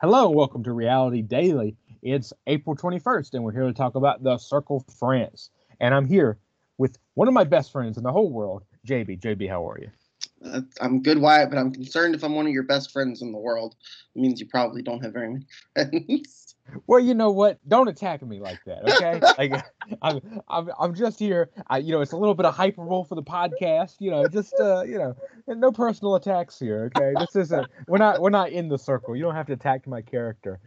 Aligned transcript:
Hello, 0.00 0.28
welcome 0.28 0.64
to 0.64 0.72
Reality 0.72 1.22
Daily. 1.22 1.76
It's 2.02 2.32
April 2.48 2.74
21st, 2.74 3.34
and 3.34 3.44
we're 3.44 3.52
here 3.52 3.66
to 3.66 3.72
talk 3.72 3.94
about 3.94 4.24
the 4.24 4.36
Circle 4.36 4.84
France. 4.98 5.50
And 5.78 5.94
I'm 5.94 6.04
here 6.04 6.38
with 6.78 6.98
one 7.14 7.28
of 7.28 7.34
my 7.34 7.44
best 7.44 7.70
friends 7.70 7.96
in 7.96 8.02
the 8.02 8.10
whole 8.10 8.32
world, 8.32 8.64
JB. 8.88 9.20
JB, 9.20 9.48
how 9.48 9.68
are 9.68 9.78
you? 9.78 9.90
Uh, 10.44 10.62
I'm 10.80 11.00
good, 11.00 11.20
Wyatt, 11.20 11.50
but 11.50 11.58
I'm 11.58 11.72
concerned 11.72 12.16
if 12.16 12.24
I'm 12.24 12.34
one 12.34 12.46
of 12.46 12.52
your 12.52 12.64
best 12.64 12.90
friends 12.90 13.22
in 13.22 13.30
the 13.30 13.38
world. 13.38 13.76
It 14.16 14.20
means 14.20 14.40
you 14.40 14.46
probably 14.46 14.82
don't 14.82 15.00
have 15.04 15.12
very 15.12 15.28
many 15.28 15.46
friends. 15.74 16.47
Well, 16.86 17.00
you 17.00 17.14
know 17.14 17.30
what? 17.30 17.58
Don't 17.68 17.88
attack 17.88 18.22
me 18.22 18.40
like 18.40 18.60
that, 18.66 18.88
okay? 18.90 19.20
like, 19.38 19.64
I'm, 20.02 20.42
I'm, 20.48 20.70
I'm 20.78 20.94
just 20.94 21.18
here. 21.18 21.50
I, 21.68 21.78
you 21.78 21.92
know, 21.92 22.00
it's 22.00 22.12
a 22.12 22.16
little 22.16 22.34
bit 22.34 22.46
of 22.46 22.54
hyperbole 22.54 23.04
for 23.08 23.14
the 23.14 23.22
podcast. 23.22 23.96
You 24.00 24.10
know, 24.10 24.28
just, 24.28 24.54
uh, 24.60 24.82
you 24.82 24.98
know, 24.98 25.16
no 25.46 25.72
personal 25.72 26.14
attacks 26.16 26.58
here, 26.58 26.90
okay? 26.96 27.14
This 27.18 27.36
isn't. 27.36 27.68
We're 27.86 27.98
not. 27.98 28.20
We're 28.20 28.30
not 28.30 28.50
in 28.50 28.68
the 28.68 28.78
circle. 28.78 29.16
You 29.16 29.22
don't 29.22 29.34
have 29.34 29.46
to 29.46 29.54
attack 29.54 29.86
my 29.86 30.02
character. 30.02 30.60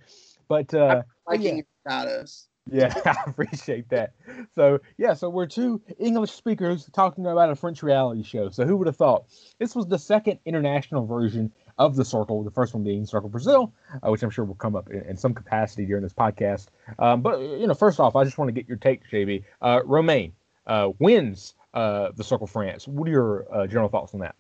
But 0.48 0.74
uh, 0.74 1.04
liking 1.28 1.46
yeah. 1.46 1.54
your 1.54 1.66
status. 1.88 2.48
Yeah, 2.70 2.94
I 3.06 3.16
appreciate 3.26 3.90
that. 3.90 4.14
So, 4.54 4.80
yeah, 4.98 5.14
so 5.14 5.30
we're 5.30 5.48
two 5.48 5.82
English 5.98 6.32
speakers 6.32 6.90
talking 6.94 7.26
about 7.26 7.50
a 7.50 7.56
French 7.56 7.82
reality 7.82 8.24
show. 8.24 8.50
So, 8.50 8.66
who 8.66 8.78
would 8.78 8.88
have 8.88 8.98
thought? 8.98 9.26
This 9.60 9.76
was 9.76 9.88
the 9.88 9.98
second 9.98 10.40
international 10.46 11.06
version 11.06 11.52
of 11.86 11.96
the 11.96 12.06
Circle, 12.06 12.44
the 12.44 12.52
first 12.52 12.74
one 12.74 12.84
being 12.84 13.06
Circle 13.06 13.30
Brazil, 13.30 13.74
uh, 14.02 14.12
which 14.12 14.24
I'm 14.24 14.30
sure 14.30 14.46
will 14.46 14.56
come 14.56 14.76
up 14.76 14.90
in, 14.90 15.02
in 15.02 15.18
some 15.18 15.34
capacity 15.34 15.86
during 15.86 16.04
this 16.04 16.14
podcast. 16.14 16.68
Um, 17.00 17.22
but, 17.22 17.40
you 17.40 17.68
know, 17.68 17.74
first 17.74 18.00
off, 18.00 18.16
I 18.16 18.24
just 18.24 18.38
want 18.38 18.50
to 18.50 18.54
get 18.54 18.68
your 18.68 18.78
take, 18.78 19.02
JB. 19.10 19.44
Uh, 19.62 19.82
Romain 19.86 20.34
uh, 20.68 20.92
wins 21.00 21.56
uh, 21.74 22.12
the 22.16 22.24
Circle 22.24 22.48
France. 22.48 22.88
What 22.88 23.08
are 23.08 23.12
your 23.12 23.46
uh, 23.52 23.68
general 23.68 23.90
thoughts 23.90 24.14
on 24.14 24.20
that? 24.20 24.36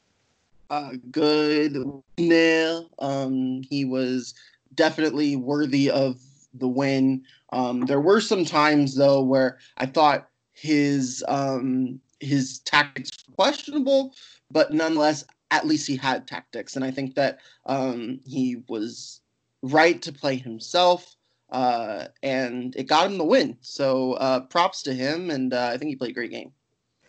Uh, 0.69 0.91
good. 1.11 1.77
Now, 2.17 2.85
um, 2.99 3.63
he 3.69 3.83
was 3.83 4.33
definitely 4.75 5.35
worthy 5.35 5.89
of 5.89 6.21
the 6.53 6.67
win. 6.67 7.23
Um, 7.51 7.81
there 7.81 7.99
were 7.99 8.21
some 8.21 8.45
times 8.45 8.95
though 8.95 9.21
where 9.21 9.57
I 9.77 9.85
thought 9.85 10.27
his 10.53 11.23
um, 11.27 11.99
his 12.19 12.59
tactics 12.59 13.09
questionable, 13.35 14.13
but 14.49 14.73
nonetheless, 14.73 15.25
at 15.51 15.67
least 15.67 15.87
he 15.87 15.97
had 15.97 16.27
tactics, 16.27 16.75
and 16.75 16.83
I 16.83 16.91
think 16.91 17.15
that 17.15 17.39
um, 17.65 18.21
he 18.25 18.63
was 18.67 19.21
right 19.61 20.01
to 20.01 20.11
play 20.11 20.37
himself. 20.37 21.15
Uh, 21.51 22.05
and 22.23 22.73
it 22.77 22.87
got 22.87 23.07
him 23.07 23.17
the 23.17 23.25
win. 23.25 23.57
So 23.59 24.13
uh, 24.13 24.39
props 24.39 24.83
to 24.83 24.93
him, 24.93 25.29
and 25.29 25.53
uh, 25.53 25.69
I 25.73 25.77
think 25.77 25.89
he 25.89 25.97
played 25.97 26.11
a 26.11 26.13
great 26.13 26.31
game. 26.31 26.53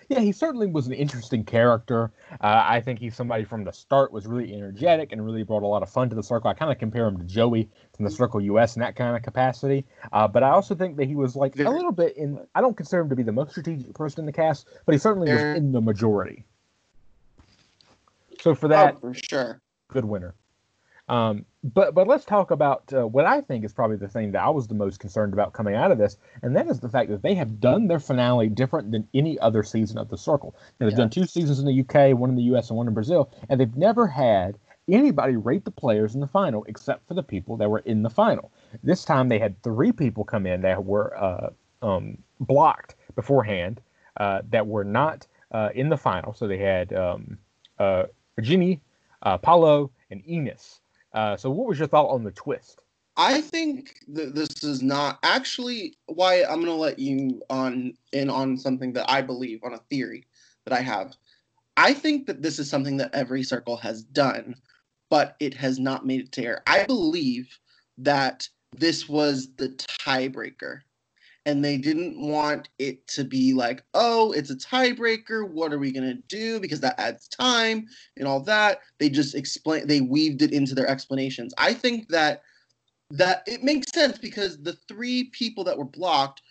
Yeah, 0.08 0.20
he 0.20 0.32
certainly 0.32 0.66
was 0.66 0.86
an 0.86 0.92
interesting 0.92 1.44
character. 1.44 2.12
Uh, 2.32 2.62
I 2.66 2.80
think 2.80 2.98
he's 2.98 3.14
somebody 3.14 3.44
from 3.44 3.64
the 3.64 3.72
start 3.72 4.12
was 4.12 4.26
really 4.26 4.52
energetic 4.52 5.12
and 5.12 5.24
really 5.24 5.42
brought 5.42 5.62
a 5.62 5.66
lot 5.66 5.82
of 5.82 5.88
fun 5.88 6.10
to 6.10 6.14
the 6.14 6.22
circle. 6.22 6.50
I 6.50 6.54
kind 6.54 6.70
of 6.70 6.78
compare 6.78 7.06
him 7.06 7.16
to 7.16 7.24
Joey 7.24 7.70
from 7.96 8.04
the 8.04 8.10
Circle 8.10 8.42
US 8.42 8.76
in 8.76 8.80
that 8.80 8.94
kind 8.94 9.16
of 9.16 9.22
capacity. 9.22 9.86
Uh, 10.12 10.28
but 10.28 10.42
I 10.42 10.50
also 10.50 10.74
think 10.74 10.98
that 10.98 11.06
he 11.06 11.14
was 11.14 11.34
like 11.34 11.58
a 11.58 11.70
little 11.70 11.92
bit 11.92 12.16
in. 12.16 12.38
I 12.54 12.60
don't 12.60 12.76
consider 12.76 13.02
him 13.02 13.08
to 13.08 13.16
be 13.16 13.22
the 13.22 13.32
most 13.32 13.52
strategic 13.52 13.94
person 13.94 14.20
in 14.20 14.26
the 14.26 14.32
cast, 14.32 14.68
but 14.84 14.92
he 14.92 14.98
certainly 14.98 15.32
was 15.32 15.40
in 15.40 15.72
the 15.72 15.80
majority. 15.80 16.44
So 18.42 18.56
for 18.56 18.66
that, 18.68 18.96
oh, 18.96 19.00
for 19.00 19.14
sure, 19.14 19.60
good 19.86 20.04
winner. 20.04 20.34
Um, 21.08 21.44
but 21.62 21.94
but 21.94 22.08
let's 22.08 22.24
talk 22.24 22.50
about 22.50 22.92
uh, 22.92 23.06
what 23.06 23.24
I 23.24 23.40
think 23.40 23.64
is 23.64 23.72
probably 23.72 23.96
the 23.96 24.08
thing 24.08 24.32
that 24.32 24.42
I 24.42 24.50
was 24.50 24.66
the 24.66 24.74
most 24.74 24.98
concerned 24.98 25.32
about 25.32 25.52
coming 25.52 25.76
out 25.76 25.92
of 25.92 25.98
this, 25.98 26.16
and 26.42 26.56
that 26.56 26.66
is 26.66 26.80
the 26.80 26.88
fact 26.88 27.08
that 27.10 27.22
they 27.22 27.34
have 27.34 27.60
done 27.60 27.86
their 27.86 28.00
finale 28.00 28.48
different 28.48 28.90
than 28.90 29.06
any 29.14 29.38
other 29.38 29.62
season 29.62 29.96
of 29.96 30.08
the 30.08 30.18
Circle. 30.18 30.56
Now, 30.80 30.86
they've 30.86 30.92
yeah. 30.92 31.04
done 31.04 31.10
two 31.10 31.24
seasons 31.24 31.60
in 31.60 31.66
the 31.66 31.80
UK, 31.82 32.18
one 32.18 32.30
in 32.30 32.36
the 32.36 32.42
US, 32.54 32.68
and 32.68 32.76
one 32.76 32.88
in 32.88 32.94
Brazil, 32.94 33.30
and 33.48 33.60
they've 33.60 33.76
never 33.76 34.08
had 34.08 34.58
anybody 34.88 35.36
rate 35.36 35.64
the 35.64 35.70
players 35.70 36.16
in 36.16 36.20
the 36.20 36.26
final 36.26 36.64
except 36.64 37.06
for 37.06 37.14
the 37.14 37.22
people 37.22 37.56
that 37.58 37.70
were 37.70 37.78
in 37.80 38.02
the 38.02 38.10
final. 38.10 38.50
This 38.82 39.04
time 39.04 39.28
they 39.28 39.38
had 39.38 39.62
three 39.62 39.92
people 39.92 40.24
come 40.24 40.46
in 40.46 40.62
that 40.62 40.84
were 40.84 41.16
uh, 41.16 41.50
um, 41.80 42.18
blocked 42.40 42.96
beforehand 43.14 43.80
uh, 44.16 44.42
that 44.50 44.66
were 44.66 44.82
not 44.82 45.28
uh, 45.52 45.68
in 45.76 45.88
the 45.88 45.96
final. 45.96 46.34
So 46.34 46.48
they 46.48 46.58
had 46.58 46.92
um, 46.92 47.38
uh, 47.78 48.04
Virginie, 48.36 48.80
uh, 49.22 49.38
Paulo, 49.38 49.90
and 50.10 50.22
Ines. 50.26 50.80
Uh, 51.12 51.36
so, 51.36 51.50
what 51.50 51.68
was 51.68 51.78
your 51.78 51.88
thought 51.88 52.08
on 52.08 52.24
the 52.24 52.30
twist? 52.30 52.82
I 53.16 53.42
think 53.42 53.96
that 54.08 54.34
this 54.34 54.64
is 54.64 54.82
not 54.82 55.18
actually 55.22 55.94
why 56.06 56.42
I'm 56.42 56.56
going 56.56 56.66
to 56.66 56.72
let 56.74 56.98
you 56.98 57.42
on 57.50 57.92
in 58.12 58.30
on 58.30 58.56
something 58.56 58.94
that 58.94 59.10
I 59.10 59.20
believe 59.20 59.60
on 59.64 59.74
a 59.74 59.78
theory 59.90 60.24
that 60.64 60.72
I 60.72 60.80
have. 60.80 61.14
I 61.76 61.92
think 61.92 62.26
that 62.26 62.42
this 62.42 62.58
is 62.58 62.70
something 62.70 62.96
that 62.98 63.14
every 63.14 63.42
circle 63.42 63.76
has 63.78 64.02
done, 64.02 64.54
but 65.10 65.36
it 65.40 65.54
has 65.54 65.78
not 65.78 66.06
made 66.06 66.20
it 66.20 66.32
to 66.32 66.44
air. 66.44 66.62
I 66.66 66.84
believe 66.84 67.58
that 67.98 68.48
this 68.74 69.08
was 69.08 69.48
the 69.56 69.68
tiebreaker 69.68 70.80
and 71.44 71.64
they 71.64 71.76
didn't 71.76 72.20
want 72.20 72.68
it 72.78 73.06
to 73.08 73.24
be 73.24 73.52
like, 73.52 73.82
oh, 73.94 74.32
it's 74.32 74.50
a 74.50 74.56
tiebreaker. 74.56 75.48
What 75.48 75.72
are 75.72 75.78
we 75.78 75.92
gonna 75.92 76.14
do? 76.28 76.60
Because 76.60 76.80
that 76.80 76.98
adds 77.00 77.28
time 77.28 77.86
and 78.16 78.28
all 78.28 78.40
that. 78.40 78.80
They 78.98 79.08
just 79.08 79.34
explain. 79.34 79.86
They 79.86 80.00
weaved 80.00 80.42
it 80.42 80.52
into 80.52 80.74
their 80.74 80.86
explanations. 80.86 81.52
I 81.58 81.74
think 81.74 82.08
that 82.08 82.42
that 83.10 83.42
it 83.46 83.62
makes 83.62 83.92
sense 83.92 84.18
because 84.18 84.62
the 84.62 84.76
three 84.88 85.24
people 85.24 85.64
that 85.64 85.76
were 85.76 85.84
blocked, 85.84 86.42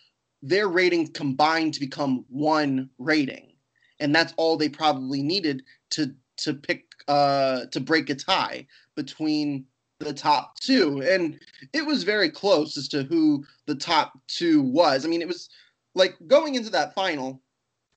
their 0.42 0.68
ratings 0.68 1.10
combined 1.10 1.74
to 1.74 1.80
become 1.80 2.24
one 2.28 2.90
rating, 2.98 3.52
and 3.98 4.14
that's 4.14 4.34
all 4.36 4.56
they 4.56 4.68
probably 4.68 5.22
needed 5.22 5.62
to 5.90 6.14
to 6.38 6.54
pick 6.54 6.84
uh 7.08 7.66
to 7.72 7.80
break 7.80 8.10
a 8.10 8.14
tie 8.14 8.66
between 8.94 9.64
the 10.02 10.12
top 10.12 10.58
two. 10.60 11.02
And 11.02 11.38
it 11.72 11.84
was 11.84 12.04
very 12.04 12.30
close 12.30 12.76
as 12.76 12.88
to 12.88 13.04
who 13.04 13.44
the 13.66 13.74
top 13.74 14.18
two 14.28 14.62
was. 14.62 15.04
I 15.04 15.08
mean, 15.08 15.22
it 15.22 15.28
was 15.28 15.48
like 15.94 16.16
going 16.26 16.54
into 16.54 16.70
that 16.70 16.94
final, 16.94 17.40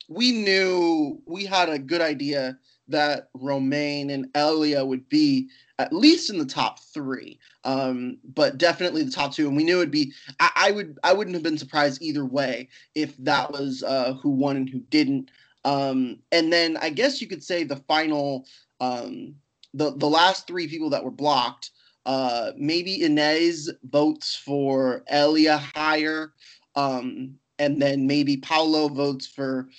we 0.07 0.31
knew 0.31 1.21
we 1.25 1.45
had 1.45 1.69
a 1.69 1.79
good 1.79 2.01
idea 2.01 2.57
that 2.88 3.29
Romain 3.33 4.11
and 4.11 4.29
Elia 4.35 4.85
would 4.85 5.09
be 5.09 5.49
at 5.79 5.91
least 5.91 6.29
in 6.29 6.38
the 6.38 6.45
top 6.45 6.79
three, 6.79 7.39
um, 7.63 8.17
but 8.33 8.57
definitely 8.57 9.03
the 9.03 9.11
top 9.11 9.33
two. 9.33 9.47
And 9.47 9.57
we 9.57 9.63
knew 9.63 9.77
it'd 9.77 9.91
be. 9.91 10.13
I, 10.39 10.51
I, 10.55 10.72
would. 10.72 10.97
I 11.03 11.13
wouldn't 11.13 11.33
have 11.33 11.43
been 11.43 11.57
surprised 11.57 12.01
either 12.01 12.25
way 12.25 12.69
if 12.93 13.16
that 13.17 13.51
was 13.51 13.83
uh, 13.83 14.13
who 14.13 14.29
won 14.29 14.57
and 14.57 14.69
who 14.69 14.79
didn't. 14.79 15.31
Um, 15.66 16.19
and 16.31 16.53
then 16.53 16.77
I 16.77 16.89
guess 16.91 17.22
you 17.22 17.27
could 17.27 17.43
say 17.43 17.63
the 17.63 17.75
final, 17.75 18.45
um, 18.79 19.35
the 19.73 19.95
the 19.97 20.09
last 20.09 20.47
three 20.47 20.67
people 20.67 20.89
that 20.91 21.03
were 21.03 21.11
blocked 21.11 21.72
uh, 22.05 22.51
maybe 22.57 23.03
Inez 23.03 23.71
votes 23.83 24.35
for 24.35 25.03
Elia 25.07 25.57
higher, 25.57 26.33
um, 26.75 27.35
and 27.57 27.81
then 27.81 28.05
maybe 28.05 28.38
Paulo 28.38 28.88
votes 28.88 29.25
for 29.25 29.69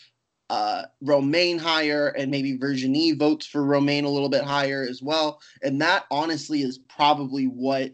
uh, 0.51 0.85
Romain 1.01 1.59
higher, 1.59 2.09
and 2.09 2.31
maybe 2.31 2.57
Virginie 2.57 3.13
votes 3.13 3.47
for 3.47 3.65
Romain 3.65 4.05
a 4.05 4.11
little 4.11 4.29
bit 4.29 4.45
higher 4.45 4.87
as 4.89 5.03
well. 5.03 5.41
And 5.63 5.81
that 5.83 6.05
honestly 6.11 6.63
is 6.63 6.79
probably 6.79 7.45
what, 7.47 7.93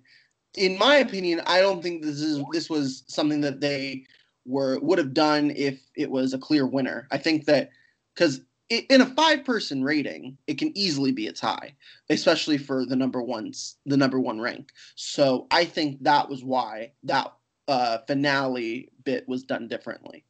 in 0.56 0.78
my 0.78 0.96
opinion, 0.96 1.40
I 1.46 1.60
don't 1.60 1.82
think 1.82 2.02
this 2.02 2.20
is 2.20 2.42
this 2.52 2.70
was 2.70 3.04
something 3.08 3.40
that 3.42 3.60
they 3.60 4.04
were 4.44 4.78
would 4.80 4.98
have 4.98 5.14
done 5.14 5.52
if 5.56 5.80
it 5.96 6.10
was 6.10 6.34
a 6.34 6.38
clear 6.38 6.66
winner. 6.66 7.06
I 7.10 7.18
think 7.18 7.46
that 7.46 7.70
because 8.14 8.40
in 8.72 9.00
a 9.00 9.06
five 9.06 9.44
person 9.44 9.84
rating, 9.84 10.38
it 10.46 10.58
can 10.58 10.76
easily 10.76 11.12
be 11.12 11.26
a 11.26 11.32
tie, 11.32 11.74
especially 12.08 12.58
for 12.58 12.86
the 12.86 12.96
number 12.96 13.22
ones, 13.22 13.76
the 13.86 13.96
number 13.96 14.18
one 14.18 14.40
rank. 14.40 14.70
So 14.94 15.46
I 15.50 15.64
think 15.64 16.02
that 16.04 16.28
was 16.28 16.42
why 16.42 16.92
that 17.04 17.32
uh, 17.68 17.98
finale 18.06 18.90
bit 19.04 19.28
was 19.28 19.42
done 19.42 19.68
differently. 19.68 20.24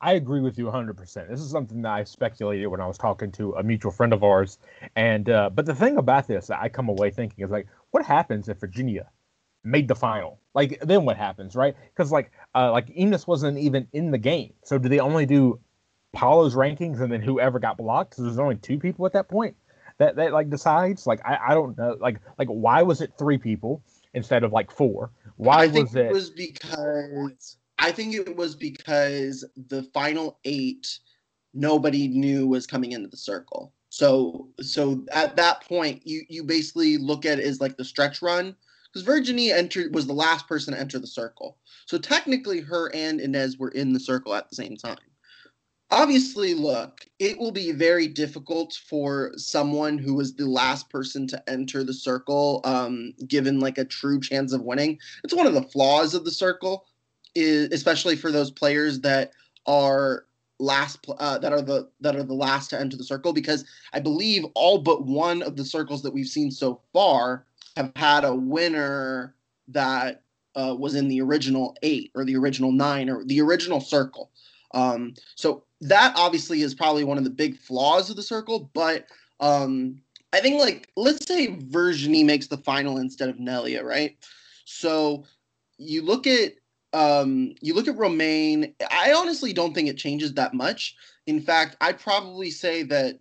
I 0.00 0.14
agree 0.14 0.40
with 0.40 0.58
you 0.58 0.64
100%. 0.64 1.28
This 1.28 1.40
is 1.40 1.50
something 1.50 1.82
that 1.82 1.92
I 1.92 2.04
speculated 2.04 2.66
when 2.66 2.80
I 2.80 2.86
was 2.86 2.98
talking 2.98 3.30
to 3.32 3.52
a 3.52 3.62
mutual 3.62 3.92
friend 3.92 4.12
of 4.12 4.24
ours. 4.24 4.58
And, 4.96 5.30
uh, 5.30 5.50
but 5.50 5.66
the 5.66 5.74
thing 5.74 5.98
about 5.98 6.26
this 6.26 6.48
that 6.48 6.60
I 6.60 6.68
come 6.68 6.88
away 6.88 7.10
thinking 7.10 7.44
is 7.44 7.50
like, 7.50 7.68
what 7.92 8.04
happens 8.04 8.48
if 8.48 8.58
Virginia 8.58 9.08
made 9.62 9.86
the 9.86 9.94
final? 9.94 10.40
Like, 10.54 10.80
then 10.80 11.04
what 11.04 11.16
happens, 11.16 11.54
right? 11.54 11.76
Because, 11.94 12.10
like, 12.10 12.32
uh, 12.56 12.72
like 12.72 12.90
Ines 12.90 13.28
wasn't 13.28 13.58
even 13.58 13.86
in 13.92 14.10
the 14.10 14.18
game. 14.18 14.52
So 14.64 14.78
do 14.78 14.88
they 14.88 14.98
only 14.98 15.26
do 15.26 15.60
Paulo's 16.14 16.54
rankings 16.54 17.00
and 17.00 17.12
then 17.12 17.22
whoever 17.22 17.58
got 17.58 17.76
blocked. 17.76 18.14
So 18.14 18.22
there's 18.22 18.38
only 18.38 18.56
two 18.56 18.78
people 18.78 19.06
at 19.06 19.12
that 19.12 19.28
point 19.28 19.56
that 19.98 20.16
that 20.16 20.32
like 20.32 20.50
decides. 20.50 21.06
Like 21.06 21.20
I, 21.24 21.38
I 21.48 21.54
don't 21.54 21.76
know. 21.76 21.96
Like 22.00 22.20
like 22.38 22.48
why 22.48 22.82
was 22.82 23.00
it 23.00 23.12
three 23.18 23.38
people 23.38 23.82
instead 24.14 24.44
of 24.44 24.52
like 24.52 24.70
four? 24.70 25.10
Why 25.36 25.64
I 25.64 25.68
think 25.68 25.88
was 25.88 25.96
it? 25.96 26.06
It 26.06 26.12
was 26.12 26.30
because 26.30 27.56
I 27.78 27.92
think 27.92 28.14
it 28.14 28.36
was 28.36 28.56
because 28.56 29.44
the 29.68 29.82
final 29.94 30.38
eight 30.44 30.98
nobody 31.54 32.08
knew 32.08 32.46
was 32.46 32.66
coming 32.66 32.92
into 32.92 33.08
the 33.08 33.16
circle. 33.16 33.72
So 33.90 34.48
so 34.60 35.04
at 35.12 35.36
that 35.36 35.62
point 35.62 36.06
you 36.06 36.22
you 36.28 36.44
basically 36.44 36.96
look 36.96 37.26
at 37.26 37.38
it 37.38 37.44
as 37.44 37.60
like 37.60 37.76
the 37.76 37.84
stretch 37.84 38.22
run 38.22 38.56
because 38.92 39.04
Virginie 39.04 39.52
entered 39.52 39.94
was 39.94 40.06
the 40.06 40.14
last 40.14 40.48
person 40.48 40.72
to 40.72 40.80
enter 40.80 40.98
the 40.98 41.06
circle. 41.06 41.58
So 41.86 41.98
technically 41.98 42.60
her 42.60 42.90
and 42.94 43.20
Inez 43.20 43.58
were 43.58 43.70
in 43.70 43.92
the 43.92 44.00
circle 44.00 44.34
at 44.34 44.48
the 44.48 44.56
same 44.56 44.76
time. 44.76 44.98
Obviously, 45.90 46.54
look, 46.54 47.06
it 47.18 47.38
will 47.38 47.52
be 47.52 47.72
very 47.72 48.06
difficult 48.06 48.78
for 48.88 49.32
someone 49.36 49.98
who 49.98 50.14
was 50.14 50.34
the 50.34 50.46
last 50.46 50.90
person 50.90 51.26
to 51.28 51.50
enter 51.50 51.84
the 51.84 51.94
circle, 51.94 52.60
um, 52.64 53.12
given 53.26 53.60
like 53.60 53.78
a 53.78 53.84
true 53.84 54.20
chance 54.20 54.52
of 54.52 54.62
winning. 54.62 54.98
It's 55.24 55.34
one 55.34 55.46
of 55.46 55.54
the 55.54 55.62
flaws 55.62 56.14
of 56.14 56.24
the 56.24 56.30
circle, 56.30 56.86
is 57.34 57.70
especially 57.72 58.16
for 58.16 58.30
those 58.30 58.50
players 58.50 59.00
that 59.00 59.32
are 59.66 60.24
last 60.58 60.98
uh, 61.18 61.38
that 61.38 61.52
are 61.52 61.62
the 61.62 61.88
that 62.00 62.16
are 62.16 62.22
the 62.22 62.34
last 62.34 62.68
to 62.70 62.80
enter 62.80 62.96
the 62.96 63.04
circle 63.04 63.32
because 63.32 63.64
I 63.92 64.00
believe 64.00 64.44
all 64.54 64.78
but 64.78 65.06
one 65.06 65.42
of 65.42 65.56
the 65.56 65.64
circles 65.64 66.02
that 66.02 66.12
we've 66.12 66.26
seen 66.26 66.50
so 66.50 66.80
far 66.92 67.46
have 67.76 67.92
had 67.94 68.24
a 68.24 68.34
winner 68.34 69.36
that 69.68 70.22
uh, 70.56 70.74
was 70.76 70.96
in 70.96 71.08
the 71.08 71.20
original 71.20 71.76
eight 71.82 72.10
or 72.14 72.24
the 72.24 72.36
original 72.36 72.72
nine 72.72 73.08
or 73.08 73.24
the 73.24 73.40
original 73.40 73.80
circle. 73.80 74.30
Um, 74.74 75.14
so 75.36 75.64
that 75.80 76.12
obviously 76.16 76.62
is 76.62 76.74
probably 76.74 77.04
one 77.04 77.18
of 77.18 77.24
the 77.24 77.30
big 77.30 77.56
flaws 77.56 78.10
of 78.10 78.16
the 78.16 78.22
circle, 78.22 78.70
but 78.74 79.06
um, 79.40 80.00
I 80.32 80.40
think 80.40 80.60
like 80.60 80.88
let's 80.96 81.26
say 81.26 81.56
Virginie 81.60 82.24
makes 82.24 82.48
the 82.48 82.56
final 82.58 82.98
instead 82.98 83.28
of 83.28 83.36
Nelia, 83.36 83.82
right? 83.82 84.16
So 84.64 85.24
you 85.78 86.02
look 86.02 86.26
at 86.26 86.54
um, 86.92 87.54
you 87.60 87.74
look 87.74 87.88
at 87.88 87.96
Romain. 87.96 88.74
I 88.90 89.12
honestly 89.12 89.52
don't 89.52 89.74
think 89.74 89.88
it 89.88 89.96
changes 89.96 90.34
that 90.34 90.54
much. 90.54 90.96
In 91.26 91.40
fact, 91.40 91.76
I'd 91.80 92.00
probably 92.00 92.50
say 92.50 92.82
that 92.84 93.18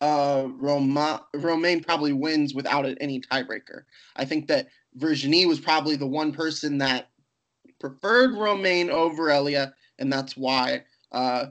uh, 0.00 0.48
Roma, 0.56 1.24
Romain 1.34 1.82
probably 1.82 2.12
wins 2.12 2.54
without 2.54 2.86
any 3.00 3.20
tiebreaker. 3.20 3.82
I 4.16 4.24
think 4.24 4.46
that 4.48 4.68
Virginie 4.94 5.46
was 5.46 5.60
probably 5.60 5.96
the 5.96 6.06
one 6.06 6.32
person 6.32 6.78
that 6.78 7.08
preferred 7.78 8.34
Romain 8.34 8.90
over 8.90 9.30
Elia, 9.30 9.74
and 9.98 10.12
that's 10.12 10.36
why 10.36 10.84
uh, 11.12 11.46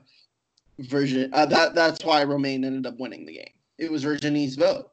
Virgin 0.80 1.30
uh, 1.34 1.46
that 1.46 1.76
that's 1.76 2.04
why 2.04 2.24
Romain 2.24 2.64
ended 2.64 2.86
up 2.86 3.00
winning 3.00 3.26
the 3.26 3.34
game. 3.34 3.54
It 3.78 3.92
was 3.92 4.04
Virginie's 4.04 4.56
vote. 4.56 4.92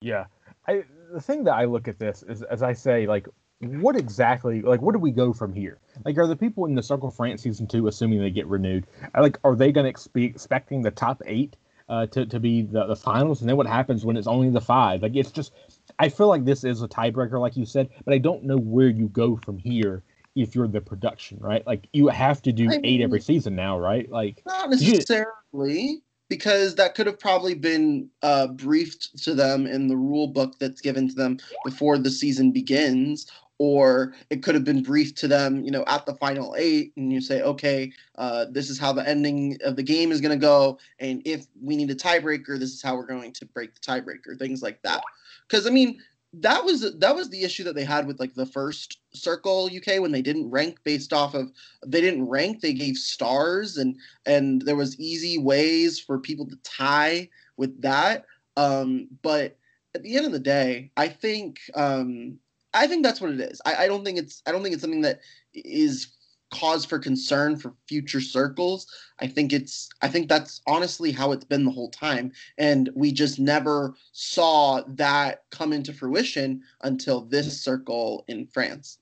Yeah, 0.00 0.26
I, 0.66 0.84
the 1.12 1.20
thing 1.20 1.44
that 1.44 1.54
I 1.54 1.64
look 1.64 1.88
at 1.88 1.98
this 1.98 2.22
is, 2.22 2.42
as 2.42 2.62
I 2.62 2.72
say, 2.72 3.06
like 3.06 3.26
what 3.60 3.96
exactly 3.96 4.62
like 4.62 4.80
where 4.80 4.92
do 4.92 4.98
we 4.98 5.10
go 5.10 5.32
from 5.32 5.52
here? 5.52 5.78
Like 6.04 6.16
are 6.18 6.26
the 6.26 6.36
people 6.36 6.66
in 6.66 6.74
the 6.74 6.82
circle 6.82 7.10
france 7.10 7.42
season 7.42 7.66
two 7.66 7.88
assuming 7.88 8.20
they 8.20 8.30
get 8.30 8.46
renewed? 8.46 8.86
Like 9.18 9.38
are 9.44 9.56
they 9.56 9.72
going 9.72 9.92
to 9.92 10.08
be 10.10 10.24
expecting 10.24 10.82
the 10.82 10.92
top 10.92 11.22
eight 11.26 11.56
uh, 11.88 12.06
to, 12.06 12.26
to 12.26 12.38
be 12.38 12.62
the, 12.62 12.86
the 12.86 12.94
finals? 12.94 13.40
And 13.40 13.48
then 13.48 13.56
what 13.56 13.66
happens 13.66 14.04
when 14.04 14.16
it's 14.16 14.28
only 14.28 14.50
the 14.50 14.60
five? 14.60 15.02
Like 15.02 15.16
it's 15.16 15.32
just 15.32 15.52
i 15.98 16.08
feel 16.08 16.28
like 16.28 16.44
this 16.44 16.64
is 16.64 16.82
a 16.82 16.88
tiebreaker 16.88 17.40
like 17.40 17.56
you 17.56 17.64
said 17.64 17.88
but 18.04 18.14
i 18.14 18.18
don't 18.18 18.44
know 18.44 18.56
where 18.56 18.88
you 18.88 19.08
go 19.08 19.36
from 19.36 19.58
here 19.58 20.02
if 20.34 20.54
you're 20.54 20.68
the 20.68 20.80
production 20.80 21.38
right 21.40 21.66
like 21.66 21.88
you 21.92 22.08
have 22.08 22.40
to 22.42 22.52
do 22.52 22.66
I 22.66 22.68
mean, 22.68 22.80
eight 22.84 23.00
every 23.00 23.20
season 23.20 23.56
now 23.56 23.78
right 23.78 24.10
like 24.10 24.42
not 24.46 24.70
necessarily 24.70 26.02
because 26.28 26.74
that 26.74 26.94
could 26.94 27.06
have 27.06 27.18
probably 27.18 27.54
been 27.54 28.10
uh, 28.22 28.48
briefed 28.48 29.22
to 29.24 29.34
them 29.34 29.66
in 29.66 29.88
the 29.88 29.96
rule 29.96 30.26
book 30.26 30.58
that's 30.58 30.80
given 30.80 31.08
to 31.08 31.14
them 31.14 31.38
before 31.64 31.96
the 31.96 32.10
season 32.10 32.52
begins 32.52 33.26
or 33.58 34.14
it 34.30 34.42
could 34.42 34.54
have 34.54 34.64
been 34.64 34.82
briefed 34.82 35.18
to 35.18 35.28
them, 35.28 35.64
you 35.64 35.70
know, 35.70 35.84
at 35.88 36.06
the 36.06 36.14
final 36.14 36.54
eight, 36.56 36.92
and 36.96 37.12
you 37.12 37.20
say, 37.20 37.42
okay, 37.42 37.92
uh, 38.16 38.46
this 38.50 38.70
is 38.70 38.78
how 38.78 38.92
the 38.92 39.06
ending 39.06 39.58
of 39.64 39.74
the 39.76 39.82
game 39.82 40.12
is 40.12 40.20
going 40.20 40.38
to 40.38 40.40
go, 40.40 40.78
and 41.00 41.20
if 41.24 41.46
we 41.60 41.76
need 41.76 41.90
a 41.90 41.94
tiebreaker, 41.94 42.58
this 42.58 42.72
is 42.72 42.80
how 42.80 42.94
we're 42.94 43.06
going 43.06 43.32
to 43.32 43.44
break 43.46 43.74
the 43.74 43.80
tiebreaker, 43.80 44.38
things 44.38 44.62
like 44.62 44.80
that. 44.82 45.02
Because 45.48 45.66
I 45.66 45.70
mean, 45.70 46.00
that 46.34 46.64
was 46.64 46.94
that 46.98 47.16
was 47.16 47.30
the 47.30 47.42
issue 47.42 47.64
that 47.64 47.74
they 47.74 47.84
had 47.84 48.06
with 48.06 48.20
like 48.20 48.34
the 48.34 48.46
first 48.46 48.98
circle 49.14 49.70
UK 49.74 50.00
when 50.00 50.12
they 50.12 50.22
didn't 50.22 50.50
rank 50.50 50.78
based 50.84 51.12
off 51.12 51.34
of 51.34 51.50
they 51.86 52.00
didn't 52.00 52.28
rank, 52.28 52.60
they 52.60 52.74
gave 52.74 52.96
stars, 52.96 53.78
and 53.78 53.96
and 54.26 54.62
there 54.62 54.76
was 54.76 54.98
easy 55.00 55.38
ways 55.38 55.98
for 55.98 56.18
people 56.18 56.46
to 56.46 56.56
tie 56.62 57.28
with 57.56 57.80
that. 57.80 58.26
Um, 58.56 59.08
but 59.22 59.56
at 59.94 60.02
the 60.02 60.16
end 60.16 60.26
of 60.26 60.32
the 60.32 60.38
day, 60.38 60.90
I 60.96 61.08
think 61.08 61.60
um, 61.74 62.38
I 62.74 62.86
think 62.86 63.04
that's 63.04 63.20
what 63.20 63.30
it 63.30 63.40
is. 63.40 63.60
I, 63.64 63.84
I 63.84 63.86
don't 63.86 64.04
think 64.04 64.18
it's 64.18 64.42
I 64.46 64.52
don't 64.52 64.62
think 64.62 64.74
it's 64.74 64.82
something 64.82 65.02
that 65.02 65.20
is 65.54 66.17
cause 66.50 66.84
for 66.84 66.98
concern 66.98 67.56
for 67.56 67.74
future 67.86 68.20
circles. 68.20 68.86
I 69.20 69.26
think 69.26 69.52
it's 69.52 69.88
I 70.02 70.08
think 70.08 70.28
that's 70.28 70.60
honestly 70.66 71.12
how 71.12 71.32
it's 71.32 71.44
been 71.44 71.64
the 71.64 71.70
whole 71.70 71.90
time 71.90 72.32
and 72.56 72.90
we 72.94 73.12
just 73.12 73.38
never 73.38 73.94
saw 74.12 74.82
that 74.88 75.44
come 75.50 75.72
into 75.72 75.92
fruition 75.92 76.62
until 76.82 77.22
this 77.22 77.60
circle 77.60 78.24
in 78.28 78.46
France. 78.46 78.98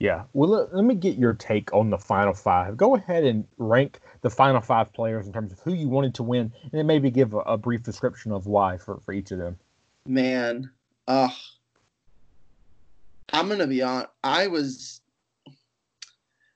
Yeah. 0.00 0.24
Well, 0.32 0.48
let, 0.48 0.74
let 0.74 0.84
me 0.84 0.94
get 0.94 1.18
your 1.18 1.32
take 1.32 1.74
on 1.74 1.90
the 1.90 1.98
final 1.98 2.32
5. 2.32 2.76
Go 2.76 2.94
ahead 2.94 3.24
and 3.24 3.44
rank 3.56 3.98
the 4.20 4.30
final 4.30 4.60
5 4.60 4.92
players 4.92 5.26
in 5.26 5.32
terms 5.32 5.50
of 5.50 5.58
who 5.60 5.74
you 5.74 5.88
wanted 5.88 6.14
to 6.14 6.22
win 6.22 6.52
and 6.62 6.72
then 6.72 6.86
maybe 6.86 7.10
give 7.10 7.34
a, 7.34 7.38
a 7.38 7.58
brief 7.58 7.82
description 7.82 8.30
of 8.32 8.46
why 8.46 8.76
for 8.76 9.00
for 9.00 9.12
each 9.12 9.30
of 9.32 9.38
them. 9.38 9.58
Man, 10.06 10.70
ugh 11.06 11.32
I'm 13.32 13.48
gonna 13.48 13.66
be 13.66 13.82
on. 13.82 14.06
I 14.24 14.46
was. 14.46 15.00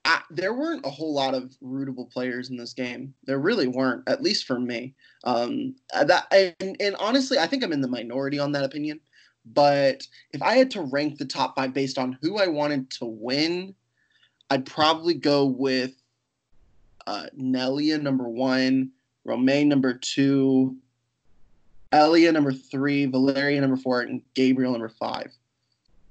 I, 0.05 0.23
there 0.31 0.55
weren't 0.55 0.87
a 0.87 0.91
whole 0.91 1.15
lot 1.15 1.35
of 1.35 1.55
rootable 1.63 2.11
players 2.11 2.51
in 2.51 2.57
this 2.57 2.73
game. 2.73 3.15
There 3.25 3.39
really 3.39 3.69
weren't, 3.69 4.09
at 4.09 4.23
least 4.23 4.47
for 4.47 4.59
me. 4.59 4.95
Um, 5.25 5.77
that 5.93 6.27
and, 6.61 6.77
and 6.81 6.97
honestly, 6.97 7.39
I 7.39 7.47
think 7.47 7.63
I'm 7.63 7.73
in 7.73 7.81
the 7.81 7.89
minority 7.89 8.39
on 8.39 8.53
that 8.53 8.65
opinion. 8.65 9.01
But 9.45 10.07
if 10.33 10.43
I 10.43 10.57
had 10.57 10.71
to 10.73 10.83
rank 10.83 11.19
the 11.19 11.25
top 11.25 11.57
five 11.57 11.75
based 11.75 11.99
on 11.99 12.19
who 12.21 12.39
I 12.39 12.47
wanted 12.47 12.91
to 12.93 13.05
win, 13.05 13.75
I'd 14.51 14.67
probably 14.67 15.15
go 15.15 15.47
with 15.47 15.93
uh, 17.07 17.27
Nelia 17.37 18.01
number 18.01 18.29
one, 18.29 18.91
Romain 19.25 19.69
number 19.69 19.95
two, 19.95 20.77
Elia 21.93 22.33
number 22.33 22.53
three, 22.53 23.07
Valeria 23.07 23.61
number 23.61 23.77
four, 23.77 24.03
and 24.03 24.23
Gabriel 24.35 24.73
number 24.73 24.89
five 24.89 25.33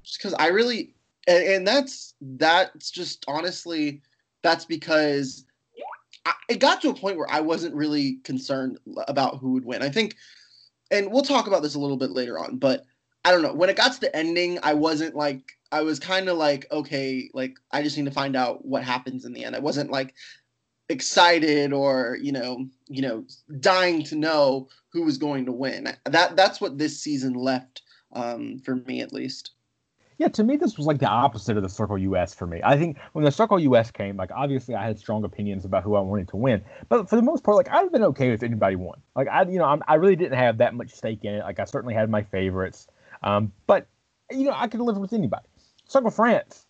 just 0.04 0.18
because 0.18 0.34
I 0.40 0.48
really 0.48 0.94
and, 1.32 1.48
and, 1.48 1.68
that's 1.68 2.14
that's 2.22 2.92
just 2.92 3.24
honestly 3.28 4.02
that's 4.44 4.66
because 4.66 5.46
I, 6.26 6.34
it 6.50 6.60
got 6.60 6.82
to 6.82 6.90
a 6.90 6.94
point 6.94 7.18
where 7.18 7.32
I 7.32 7.40
wasn't 7.40 7.76
really 7.76 8.18
concerned 8.24 8.78
about 9.08 9.38
who 9.38 9.54
would 9.54 9.66
win. 9.66 9.82
I 9.82 9.90
think, 9.90 10.16
and 10.92 11.12
we'll 11.12 11.24
talk 11.24 11.48
about 11.48 11.64
this 11.64 11.76
a 11.76 11.80
little 11.80 11.98
bit 11.98 12.12
later 12.12 12.38
on, 12.40 12.58
but 12.58 12.86
I 13.24 13.32
don't 13.32 13.42
know. 13.42 13.54
When 13.54 13.70
it 13.70 13.76
got 13.76 13.94
to 13.94 14.00
the 14.00 14.16
ending, 14.16 14.60
I 14.64 14.74
wasn't 14.74 15.16
like 15.16 15.58
I 15.72 15.82
was 15.82 16.00
kind 16.00 16.28
of 16.30 16.38
like 16.38 16.68
okay, 16.72 17.30
like 17.34 17.56
I 17.72 17.84
just 17.84 17.98
need 17.98 18.06
to 18.06 18.12
find 18.12 18.36
out 18.36 18.66
what 18.66 18.84
happens 18.84 19.26
in 19.26 19.34
the 19.34 19.44
end. 19.44 19.56
I 19.56 19.60
wasn't 19.60 19.92
like 19.92 20.14
excited 20.90 21.72
or 21.72 22.18
you 22.22 22.34
know 22.34 22.68
you 22.88 23.02
know 23.02 23.24
dying 23.60 24.04
to 24.04 24.16
know 24.16 24.68
who 24.92 25.04
was 25.04 25.18
going 25.18 25.46
to 25.46 25.52
win. 25.52 25.96
That 26.06 26.36
that's 26.36 26.60
what 26.60 26.78
this 26.78 27.00
season 27.00 27.34
left 27.34 27.84
um, 28.14 28.60
for 28.60 28.76
me 28.76 29.02
at 29.02 29.14
least. 29.14 29.52
Yeah, 30.22 30.28
to 30.28 30.44
me, 30.44 30.56
this 30.56 30.78
was 30.78 30.86
like 30.86 31.00
the 31.00 31.08
opposite 31.08 31.58
of 31.58 31.64
the 31.64 31.70
Circle 31.70 31.98
US 31.98 32.32
for 32.32 32.46
me. 32.46 32.62
I 32.64 32.78
think 32.78 33.00
when 33.14 33.26
the 33.26 33.32
Circle 33.32 33.60
US 33.60 33.90
came, 33.90 34.18
like 34.18 34.30
obviously 34.32 34.76
I 34.76 34.86
had 34.86 35.00
strong 35.00 35.24
opinions 35.24 35.66
about 35.66 35.82
who 35.82 35.96
I 35.96 36.00
wanted 36.02 36.28
to 36.28 36.38
win, 36.38 36.64
but 36.90 37.10
for 37.10 37.16
the 37.16 37.24
most 37.24 37.44
part, 37.44 37.58
like 37.58 37.70
I've 37.70 37.92
been 37.92 38.04
okay 38.04 38.30
with 38.30 38.44
anybody 38.44 38.76
won. 38.76 39.02
Like 39.16 39.28
I, 39.28 39.42
you 39.46 39.58
know, 39.58 39.66
I'm, 39.66 39.82
i 39.88 39.96
really 39.96 40.16
didn't 40.16 40.38
have 40.38 40.60
that 40.60 40.76
much 40.76 40.92
stake 40.92 41.26
in 41.26 41.34
it. 41.34 41.40
Like 41.40 41.60
I 41.60 41.64
certainly 41.64 41.96
had 41.96 42.08
my 42.12 42.22
favorites, 42.22 42.88
um, 43.24 43.52
but 43.66 43.88
you 44.30 44.44
know, 44.44 44.54
I 44.56 44.68
could 44.68 44.80
live 44.82 45.00
with 45.00 45.12
anybody. 45.12 45.48
Circle 45.88 46.12
France, 46.12 46.68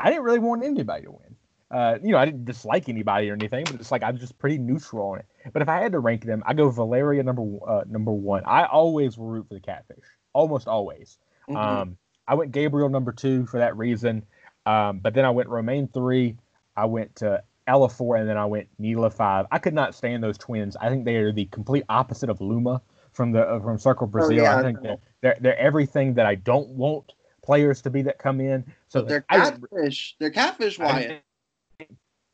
I 0.00 0.08
didn't 0.08 0.24
really 0.24 0.38
want 0.38 0.64
anybody 0.64 1.04
to 1.04 1.10
win. 1.10 1.36
Uh, 1.70 1.98
you 2.02 2.12
know, 2.12 2.16
I 2.16 2.24
didn't 2.24 2.46
dislike 2.46 2.88
anybody 2.88 3.28
or 3.28 3.34
anything, 3.34 3.64
but 3.64 3.74
it's 3.74 3.92
like 3.92 4.02
I'm 4.02 4.16
just 4.16 4.38
pretty 4.38 4.56
neutral 4.56 5.10
on 5.10 5.18
it. 5.18 5.26
But 5.52 5.60
if 5.60 5.68
I 5.68 5.78
had 5.78 5.92
to 5.92 5.98
rank 5.98 6.24
them, 6.24 6.42
I 6.46 6.54
go 6.54 6.70
Valeria 6.70 7.22
number 7.22 7.42
uh, 7.68 7.84
number 7.86 8.12
one. 8.12 8.44
I 8.46 8.64
always 8.64 9.18
root 9.18 9.46
for 9.46 9.52
the 9.52 9.60
catfish, 9.60 10.06
almost 10.32 10.68
always. 10.68 11.18
Mm-hmm. 11.50 11.56
Um, 11.58 11.98
I 12.28 12.34
went 12.34 12.52
Gabriel 12.52 12.88
number 12.88 13.10
two 13.10 13.46
for 13.46 13.58
that 13.58 13.76
reason. 13.76 14.24
Um, 14.66 14.98
but 14.98 15.14
then 15.14 15.24
I 15.24 15.30
went 15.30 15.48
Romain 15.48 15.88
three. 15.88 16.36
I 16.76 16.84
went 16.84 17.16
to 17.16 17.42
Ella 17.66 17.88
four, 17.88 18.16
and 18.16 18.28
then 18.28 18.36
I 18.36 18.44
went 18.44 18.68
Nelia 18.80 19.12
five. 19.12 19.46
I 19.50 19.58
could 19.58 19.74
not 19.74 19.94
stand 19.94 20.22
those 20.22 20.36
twins. 20.38 20.76
I 20.76 20.90
think 20.90 21.04
they 21.04 21.16
are 21.16 21.32
the 21.32 21.46
complete 21.46 21.84
opposite 21.88 22.28
of 22.28 22.40
Luma 22.40 22.82
from 23.12 23.32
the 23.32 23.40
uh, 23.40 23.60
from 23.60 23.78
Circle 23.78 24.06
oh, 24.06 24.10
Brazil. 24.10 24.40
Oh, 24.40 24.42
yeah, 24.42 24.58
I 24.58 24.62
think 24.62 24.82
they're, 24.82 24.98
they're, 25.22 25.38
they're 25.40 25.58
everything 25.58 26.14
that 26.14 26.26
I 26.26 26.34
don't 26.34 26.68
want 26.68 27.14
players 27.42 27.80
to 27.82 27.90
be 27.90 28.02
that 28.02 28.18
come 28.18 28.40
in. 28.40 28.64
So 28.88 29.02
they're 29.02 29.22
catfish. 29.22 30.14
I, 30.14 30.16
they're 30.20 30.30
catfish. 30.30 30.78
Wyatt. 30.78 31.22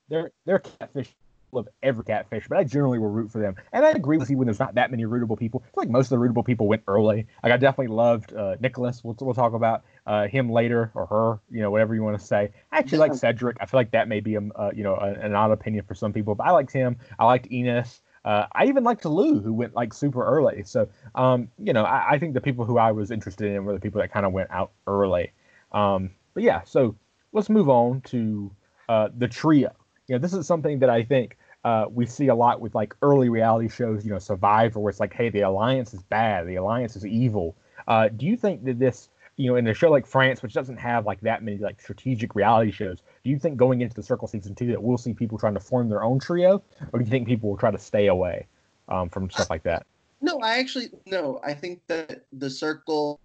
They're 0.08 0.32
they're 0.44 0.58
catfish 0.58 1.14
of 1.58 1.68
every 1.82 2.04
catfish, 2.04 2.46
but 2.49 2.58
I 2.58 2.64
generally 2.64 2.99
will 2.99 3.11
root 3.11 3.30
for 3.30 3.40
them. 3.40 3.56
And 3.73 3.84
I 3.84 3.90
agree 3.90 4.18
with 4.18 4.30
you 4.30 4.38
when 4.38 4.46
there's 4.46 4.58
not 4.58 4.75
that 4.75 4.90
many 4.90 5.04
rootable 5.04 5.38
people. 5.38 5.62
I 5.64 5.68
feel 5.70 5.82
like 5.82 5.90
most 5.90 6.12
of 6.12 6.18
the 6.18 6.26
rootable 6.26 6.44
people 6.44 6.66
went 6.66 6.82
early. 6.88 7.26
Like 7.42 7.52
I 7.52 7.56
definitely 7.56 7.94
loved 7.94 8.34
uh, 8.34 8.56
Nicholas. 8.61 9.02
We'll, 9.02 9.16
we'll 9.20 9.34
talk 9.34 9.52
about 9.52 9.84
uh, 10.06 10.26
him 10.26 10.50
later 10.50 10.90
or 10.94 11.06
her, 11.06 11.40
you 11.54 11.62
know, 11.62 11.70
whatever 11.70 11.94
you 11.94 12.02
want 12.02 12.18
to 12.18 12.25
say. 12.25 12.50
I 12.73 12.78
actually 12.78 12.99
like 12.99 13.14
Cedric. 13.14 13.56
I 13.61 13.66
feel 13.66 13.78
like 13.78 13.90
that 13.92 14.08
may 14.08 14.20
be 14.20 14.34
a, 14.37 14.40
uh, 14.40 14.70
you 14.75 14.82
know, 14.82 14.94
a, 14.94 15.12
an 15.12 15.34
odd 15.34 15.50
opinion 15.50 15.84
for 15.87 15.94
some 15.94 16.12
people, 16.12 16.34
but 16.34 16.44
I 16.44 16.50
liked 16.50 16.73
him. 16.73 16.96
I 17.18 17.25
liked 17.25 17.50
Enos. 17.50 18.00
Uh, 18.25 18.46
I 18.52 18.66
even 18.66 18.84
liked 18.84 19.04
Lou, 19.04 19.40
who 19.40 19.52
went 19.52 19.75
like 19.75 19.92
super 19.92 20.25
early. 20.25 20.62
So, 20.64 20.88
um, 21.14 21.49
you 21.58 21.75
know, 21.75 21.84
I, 21.84 22.12
I, 22.12 22.18
think 22.18 22.32
the 22.32 22.40
people 22.40 22.64
who 22.64 22.78
I 22.78 22.92
was 22.92 23.11
interested 23.11 23.52
in 23.52 23.66
were 23.66 23.75
the 23.75 23.80
people 23.80 24.00
that 24.00 24.12
kind 24.12 24.25
of 24.25 24.32
went 24.32 24.50
out 24.50 24.73
early. 24.87 25.32
Um, 25.73 26.11
but 26.32 26.42
yeah, 26.42 26.62
so 26.64 26.96
let's 27.32 27.50
move 27.50 27.68
on 27.68 28.00
to 28.02 28.50
uh, 28.88 29.08
the 29.16 29.28
trio. 29.28 29.73
You 30.08 30.14
know, 30.14 30.18
this 30.18 30.32
is 30.32 30.46
something 30.46 30.78
that 30.78 30.88
I 30.88 31.02
think 31.02 31.37
uh, 31.64 31.87
we 31.90 32.06
see 32.06 32.28
a 32.28 32.35
lot 32.35 32.61
with 32.61 32.75
like 32.75 32.94
early 33.02 33.28
reality 33.28 33.68
shows, 33.68 34.04
you 34.04 34.11
know, 34.11 34.18
Survivor, 34.18 34.80
where 34.80 34.90
it's 34.90 35.00
like, 35.00 35.14
hey, 35.14 35.30
the 35.30 35.40
alliance 35.40 35.94
is 35.94 36.02
bad, 36.02 36.47
the 36.47 36.56
alliance 36.56 36.94
is 36.94 37.06
evil. 37.06 37.56
Uh, 37.88 38.09
do 38.09 38.26
you 38.26 38.37
think 38.37 38.64
that 38.64 38.78
this, 38.78 39.09
you 39.37 39.50
know, 39.50 39.56
in 39.56 39.66
a 39.66 39.75
show 39.75 39.90
like 39.90 40.06
France, 40.06 40.42
which 40.42 40.52
doesn't 40.52 40.76
have 40.76 41.06
like 41.06 41.21
that 41.23 41.42
many 41.42 41.59
like 41.59 41.80
strategic 41.80 42.35
reality 42.35 42.71
shows, 42.71 42.99
do 43.25 43.30
you 43.30 43.38
think 43.38 43.56
going 43.56 43.80
into 43.80 43.94
the 43.94 44.02
Circle 44.02 44.28
season 44.28 44.54
two 44.54 44.66
that 44.68 44.83
we'll 44.83 44.99
see 44.99 45.14
people 45.14 45.38
trying 45.38 45.54
to 45.54 45.61
form 45.61 45.88
their 45.88 46.04
own 46.04 46.18
trio, 46.18 46.62
or 46.92 46.99
do 46.99 47.04
you 47.04 47.11
think 47.11 47.26
people 47.26 47.50
will 47.50 47.56
try 47.56 47.71
to 47.71 47.78
stay 47.78 48.09
away 48.09 48.47
um, 48.88 49.09
from 49.09 49.30
stuff 49.30 49.49
like 49.49 49.62
that? 49.62 49.87
No, 50.21 50.38
I 50.40 50.59
actually 50.59 50.90
no. 51.06 51.40
I 51.42 51.54
think 51.54 51.80
that 51.88 52.25
the 52.33 52.50
Circle 52.50 53.18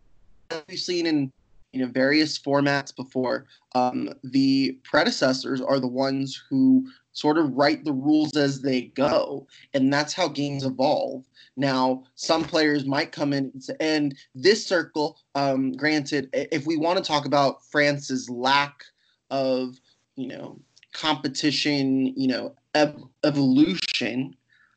we've 0.67 0.79
seen 0.79 1.05
in 1.05 1.31
you 1.71 1.79
know 1.79 1.91
various 1.91 2.37
formats 2.37 2.95
before. 2.95 3.45
Um, 3.75 4.09
the 4.23 4.77
predecessors 4.83 5.61
are 5.61 5.79
the 5.79 5.87
ones 5.87 6.41
who 6.49 6.87
sort 7.13 7.37
of 7.37 7.53
write 7.53 7.83
the 7.83 7.93
rules 7.93 8.35
as 8.37 8.61
they 8.61 8.81
go, 8.81 9.47
and 9.73 9.91
that's 9.91 10.13
how 10.13 10.27
games 10.27 10.65
evolve. 10.65 11.25
Now, 11.57 12.03
some 12.15 12.43
players 12.43 12.85
might 12.85 13.11
come 13.11 13.33
in 13.33 13.51
and, 13.53 13.63
say, 13.63 13.75
and 13.79 14.15
this 14.33 14.65
circle, 14.65 15.17
um, 15.35 15.73
granted, 15.73 16.29
if 16.31 16.65
we 16.65 16.77
want 16.77 16.97
to 16.97 17.03
talk 17.03 17.25
about 17.25 17.65
France's 17.65 18.29
lack 18.29 18.85
of, 19.29 19.75
you 20.15 20.27
know, 20.27 20.57
competition, 20.93 22.13
you 22.15 22.29
know, 22.29 22.55
ev- 22.75 23.03
evolution, 23.25 24.35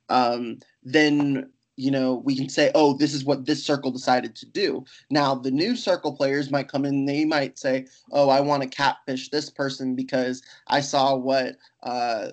um, 0.08 0.58
then 0.82 1.48
you 1.76 1.90
know, 1.90 2.22
we 2.24 2.36
can 2.36 2.48
say, 2.48 2.70
oh, 2.74 2.94
this 2.94 3.14
is 3.14 3.24
what 3.24 3.46
this 3.46 3.64
circle 3.64 3.90
decided 3.90 4.36
to 4.36 4.46
do. 4.46 4.84
Now, 5.10 5.34
the 5.34 5.50
new 5.50 5.74
circle 5.74 6.14
players 6.14 6.50
might 6.50 6.68
come 6.68 6.84
in, 6.84 7.06
they 7.06 7.24
might 7.24 7.58
say, 7.58 7.86
oh, 8.10 8.28
I 8.28 8.40
want 8.40 8.62
to 8.62 8.68
catfish 8.68 9.30
this 9.30 9.50
person 9.50 9.94
because 9.94 10.42
I 10.66 10.80
saw 10.80 11.16
what. 11.16 11.56
Uh, 11.82 12.28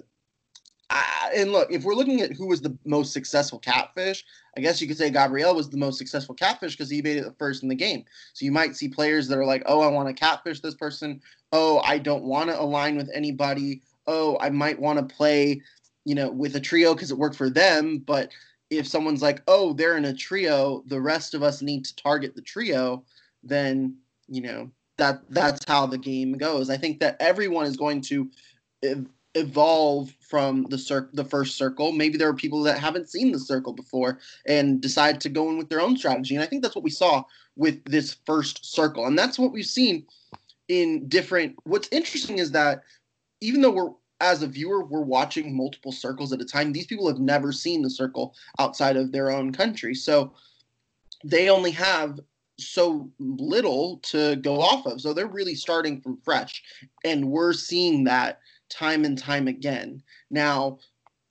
I, 0.91 1.31
and 1.35 1.51
look, 1.51 1.71
if 1.71 1.83
we're 1.83 1.93
looking 1.93 2.21
at 2.21 2.33
who 2.33 2.47
was 2.47 2.61
the 2.61 2.75
most 2.83 3.13
successful 3.13 3.59
catfish, 3.59 4.25
I 4.57 4.61
guess 4.61 4.81
you 4.81 4.87
could 4.87 4.97
say 4.97 5.11
Gabriel 5.11 5.53
was 5.53 5.69
the 5.69 5.77
most 5.77 5.99
successful 5.99 6.33
catfish 6.33 6.75
because 6.75 6.89
he 6.89 7.01
made 7.03 7.17
it 7.17 7.31
first 7.37 7.61
in 7.61 7.69
the 7.69 7.75
game. 7.75 8.05
So 8.33 8.43
you 8.43 8.51
might 8.51 8.75
see 8.75 8.89
players 8.89 9.27
that 9.27 9.37
are 9.37 9.45
like, 9.45 9.61
oh, 9.67 9.81
I 9.81 9.87
want 9.87 10.07
to 10.07 10.13
catfish 10.13 10.61
this 10.61 10.73
person. 10.73 11.21
Oh, 11.51 11.79
I 11.79 11.99
don't 11.99 12.23
want 12.23 12.49
to 12.49 12.59
align 12.59 12.97
with 12.97 13.09
anybody. 13.13 13.83
Oh, 14.07 14.37
I 14.41 14.49
might 14.49 14.79
want 14.79 14.97
to 14.97 15.15
play, 15.15 15.61
you 16.05 16.15
know, 16.15 16.31
with 16.31 16.55
a 16.55 16.59
trio 16.59 16.95
because 16.95 17.11
it 17.11 17.17
worked 17.19 17.35
for 17.35 17.51
them, 17.51 17.99
but 17.99 18.31
if 18.69 18.87
someone's 18.87 19.21
like, 19.21 19.41
oh, 19.47 19.73
they're 19.73 19.97
in 19.97 20.05
a 20.05 20.13
trio, 20.13 20.83
the 20.87 21.01
rest 21.01 21.33
of 21.33 21.43
us 21.43 21.61
need 21.61 21.85
to 21.85 21.95
target 21.95 22.35
the 22.35 22.41
trio, 22.41 23.03
then 23.43 23.95
you 24.27 24.41
know 24.41 24.69
that 24.97 25.21
that's 25.29 25.65
how 25.67 25.85
the 25.85 25.97
game 25.97 26.33
goes. 26.33 26.69
I 26.69 26.77
think 26.77 26.99
that 26.99 27.17
everyone 27.19 27.65
is 27.65 27.77
going 27.77 28.01
to 28.01 28.29
ev- 28.83 29.07
evolve 29.35 30.13
from 30.19 30.65
the 30.65 30.77
cir- 30.77 31.09
the 31.13 31.23
first 31.23 31.57
circle. 31.57 31.91
Maybe 31.91 32.17
there 32.17 32.29
are 32.29 32.33
people 32.33 32.61
that 32.63 32.79
haven't 32.79 33.09
seen 33.09 33.31
the 33.31 33.39
circle 33.39 33.73
before 33.73 34.19
and 34.45 34.81
decide 34.81 35.21
to 35.21 35.29
go 35.29 35.49
in 35.49 35.57
with 35.57 35.69
their 35.69 35.81
own 35.81 35.97
strategy. 35.97 36.35
And 36.35 36.43
I 36.43 36.47
think 36.47 36.61
that's 36.61 36.75
what 36.75 36.83
we 36.83 36.89
saw 36.89 37.23
with 37.55 37.83
this 37.85 38.17
first 38.25 38.65
circle, 38.65 39.05
and 39.05 39.17
that's 39.17 39.39
what 39.39 39.51
we've 39.51 39.65
seen 39.65 40.05
in 40.67 41.07
different. 41.07 41.55
What's 41.63 41.89
interesting 41.91 42.37
is 42.37 42.51
that 42.51 42.83
even 43.41 43.61
though 43.61 43.71
we're 43.71 43.91
as 44.21 44.41
a 44.41 44.47
viewer, 44.47 44.83
we're 44.83 45.01
watching 45.01 45.55
multiple 45.55 45.91
circles 45.91 46.33
at 46.33 46.41
a 46.41 46.45
time. 46.45 46.71
These 46.71 46.87
people 46.87 47.07
have 47.07 47.19
never 47.19 47.51
seen 47.51 47.81
the 47.81 47.89
circle 47.89 48.35
outside 48.59 48.97
of 48.97 49.11
their 49.11 49.31
own 49.31 49.51
country. 49.51 49.95
So 49.95 50.33
they 51.23 51.49
only 51.49 51.71
have 51.71 52.19
so 52.57 53.09
little 53.19 53.97
to 54.03 54.35
go 54.37 54.59
off 54.59 54.85
of. 54.85 54.99
So 55.01 55.13
they're 55.13 55.27
really 55.27 55.55
starting 55.55 56.01
from 56.01 56.17
fresh. 56.23 56.61
And 57.05 57.29
we're 57.29 57.53
seeing 57.53 58.03
that 58.05 58.39
time 58.69 59.05
and 59.05 59.17
time 59.17 59.47
again. 59.47 60.03
Now, 60.29 60.79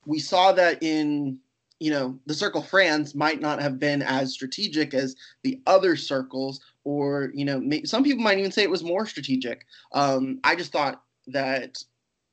we 0.06 0.18
saw 0.18 0.52
that 0.52 0.82
in, 0.82 1.38
you 1.80 1.90
know, 1.90 2.18
the 2.26 2.34
Circle 2.34 2.62
France 2.62 3.14
might 3.14 3.40
not 3.40 3.60
have 3.60 3.78
been 3.78 4.02
as 4.02 4.32
strategic 4.32 4.94
as 4.94 5.14
the 5.42 5.60
other 5.66 5.96
circles, 5.96 6.60
or, 6.84 7.30
you 7.34 7.44
know, 7.44 7.62
some 7.84 8.02
people 8.02 8.24
might 8.24 8.38
even 8.38 8.50
say 8.50 8.62
it 8.62 8.70
was 8.70 8.82
more 8.82 9.06
strategic. 9.06 9.66
Um, 9.92 10.40
I 10.42 10.56
just 10.56 10.72
thought 10.72 11.02
that 11.26 11.84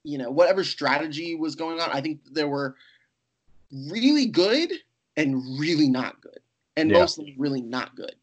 you 0.05 0.17
know 0.17 0.29
whatever 0.29 0.63
strategy 0.63 1.35
was 1.35 1.55
going 1.55 1.79
on 1.79 1.89
i 1.91 1.99
think 1.99 2.19
there 2.31 2.47
were 2.47 2.75
really 3.89 4.25
good 4.25 4.71
and 5.17 5.41
really 5.59 5.89
not 5.89 6.19
good 6.21 6.39
and 6.77 6.91
yeah. 6.91 6.99
mostly 6.99 7.35
really 7.37 7.61
not 7.61 7.95
good. 7.95 8.15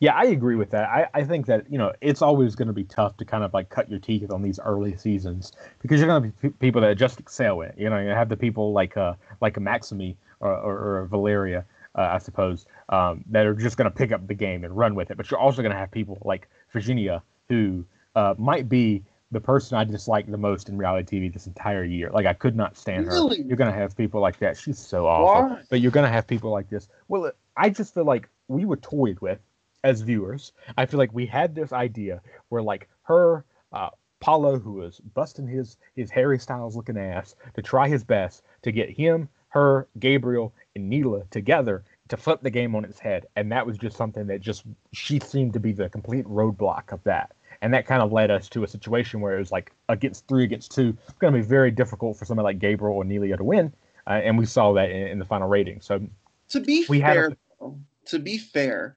Yeah 0.00 0.14
i 0.14 0.24
agree 0.24 0.56
with 0.56 0.70
that. 0.70 0.88
I, 0.88 1.06
I 1.14 1.24
think 1.24 1.46
that 1.46 1.70
you 1.70 1.78
know 1.78 1.92
it's 2.00 2.22
always 2.22 2.56
going 2.56 2.66
to 2.66 2.74
be 2.74 2.84
tough 2.84 3.16
to 3.18 3.24
kind 3.24 3.44
of 3.44 3.54
like 3.54 3.68
cut 3.68 3.88
your 3.88 4.00
teeth 4.00 4.32
on 4.32 4.42
these 4.42 4.58
early 4.58 4.96
seasons 4.96 5.52
because 5.80 6.00
you're 6.00 6.08
going 6.08 6.22
to 6.22 6.48
be 6.48 6.50
people 6.58 6.80
that 6.80 6.96
just 6.96 7.20
excel 7.20 7.60
it. 7.60 7.74
You 7.78 7.88
know 7.88 8.00
you 8.00 8.08
have 8.08 8.28
the 8.28 8.36
people 8.36 8.72
like 8.72 8.96
uh 8.96 9.14
like 9.40 9.56
a 9.56 9.60
maximi 9.60 10.16
or, 10.40 10.50
or, 10.50 10.98
or 11.02 11.06
valeria 11.06 11.64
uh, 11.96 12.08
i 12.10 12.18
suppose 12.18 12.66
um, 12.88 13.24
that 13.30 13.46
are 13.46 13.54
just 13.54 13.76
going 13.76 13.88
to 13.88 13.96
pick 13.96 14.10
up 14.10 14.26
the 14.26 14.34
game 14.34 14.64
and 14.64 14.76
run 14.76 14.96
with 14.96 15.12
it. 15.12 15.16
But 15.16 15.30
you're 15.30 15.38
also 15.38 15.62
going 15.62 15.72
to 15.72 15.78
have 15.78 15.90
people 15.92 16.18
like 16.24 16.48
virginia 16.72 17.22
who 17.48 17.84
uh, 18.16 18.34
might 18.38 18.68
be 18.68 19.04
the 19.32 19.40
person 19.40 19.78
I 19.78 19.84
dislike 19.84 20.30
the 20.30 20.36
most 20.36 20.68
in 20.68 20.76
reality 20.76 21.18
TV 21.18 21.32
this 21.32 21.46
entire 21.46 21.84
year. 21.84 22.10
Like 22.12 22.26
I 22.26 22.34
could 22.34 22.54
not 22.54 22.76
stand 22.76 23.06
really? 23.06 23.38
her. 23.38 23.42
You're 23.42 23.56
gonna 23.56 23.72
have 23.72 23.96
people 23.96 24.20
like 24.20 24.38
that. 24.38 24.58
She's 24.58 24.78
so 24.78 25.06
awful. 25.06 25.56
Why? 25.56 25.62
But 25.70 25.80
you're 25.80 25.90
gonna 25.90 26.10
have 26.10 26.26
people 26.26 26.50
like 26.50 26.68
this. 26.68 26.88
Well, 27.08 27.32
I 27.56 27.70
just 27.70 27.94
feel 27.94 28.04
like 28.04 28.28
we 28.48 28.66
were 28.66 28.76
toyed 28.76 29.18
with 29.20 29.40
as 29.84 30.02
viewers. 30.02 30.52
I 30.76 30.86
feel 30.86 30.98
like 30.98 31.12
we 31.14 31.26
had 31.26 31.54
this 31.54 31.72
idea 31.72 32.20
where 32.50 32.62
like 32.62 32.88
her, 33.04 33.44
uh, 33.72 33.88
Paulo, 34.20 34.58
who 34.58 34.74
was 34.74 35.00
busting 35.14 35.46
his 35.46 35.78
his 35.96 36.10
Harry 36.10 36.38
Styles 36.38 36.76
looking 36.76 36.98
ass 36.98 37.34
to 37.54 37.62
try 37.62 37.88
his 37.88 38.04
best 38.04 38.44
to 38.62 38.70
get 38.70 38.90
him, 38.90 39.30
her, 39.48 39.88
Gabriel, 39.98 40.52
and 40.76 40.92
Nelia 40.92 41.28
together 41.30 41.84
to 42.08 42.16
flip 42.18 42.42
the 42.42 42.50
game 42.50 42.74
on 42.74 42.84
its 42.84 42.98
head, 42.98 43.26
and 43.36 43.50
that 43.50 43.66
was 43.66 43.78
just 43.78 43.96
something 43.96 44.26
that 44.26 44.42
just 44.42 44.64
she 44.92 45.18
seemed 45.20 45.54
to 45.54 45.60
be 45.60 45.72
the 45.72 45.88
complete 45.88 46.26
roadblock 46.26 46.92
of 46.92 47.02
that 47.04 47.32
and 47.62 47.72
that 47.72 47.86
kind 47.86 48.02
of 48.02 48.12
led 48.12 48.30
us 48.30 48.48
to 48.50 48.64
a 48.64 48.68
situation 48.68 49.20
where 49.20 49.36
it 49.36 49.38
was 49.38 49.52
like 49.52 49.72
against 49.88 50.26
three 50.26 50.44
against 50.44 50.74
two. 50.74 50.96
It's 51.08 51.18
going 51.18 51.32
to 51.32 51.38
be 51.38 51.46
very 51.46 51.70
difficult 51.70 52.18
for 52.18 52.24
somebody 52.24 52.44
like 52.44 52.58
Gabriel 52.58 52.96
or 52.96 53.04
Nelia 53.04 53.38
to 53.38 53.44
win, 53.44 53.72
uh, 54.06 54.20
and 54.24 54.36
we 54.36 54.44
saw 54.44 54.72
that 54.74 54.90
in, 54.90 55.06
in, 55.06 55.18
the 55.18 55.24
final 55.24 55.48
rating. 55.48 55.80
So 55.80 56.04
to 56.50 56.60
be 56.60 56.82
fair, 56.82 57.32
a, 57.60 57.70
to 58.06 58.18
be 58.18 58.36
fair, 58.36 58.96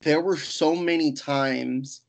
there 0.00 0.22
were 0.22 0.36
so 0.36 0.74
many 0.74 1.12
times 1.12 2.00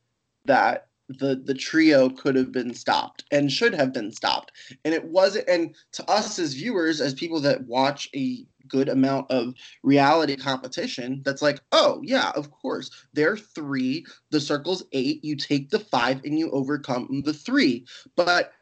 that 0.46 0.88
the 1.08 1.36
the 1.36 1.54
trio 1.54 2.08
could 2.08 2.36
have 2.36 2.52
been 2.52 2.74
stopped 2.74 3.24
and 3.30 3.52
should 3.52 3.74
have 3.74 3.92
been 3.92 4.10
stopped, 4.10 4.52
and 4.84 4.94
it 4.94 5.04
wasn't. 5.04 5.46
And 5.46 5.74
to 5.92 6.10
us 6.10 6.38
as 6.38 6.54
viewers, 6.54 7.02
as 7.02 7.12
people 7.12 7.40
that 7.40 7.66
watch 7.66 8.08
a 8.14 8.46
good 8.68 8.88
amount 8.88 9.30
of 9.30 9.54
reality 9.82 10.36
competition 10.36 11.22
that's 11.24 11.42
like, 11.42 11.60
oh, 11.72 12.00
yeah, 12.04 12.32
of 12.34 12.50
course. 12.50 12.90
There 13.12 13.32
are 13.32 13.36
three, 13.36 14.06
the 14.30 14.40
circle's 14.40 14.84
eight, 14.92 15.24
you 15.24 15.36
take 15.36 15.70
the 15.70 15.80
five 15.80 16.22
and 16.24 16.38
you 16.38 16.50
overcome 16.50 17.22
the 17.24 17.32
three. 17.32 17.86
But 18.16 18.52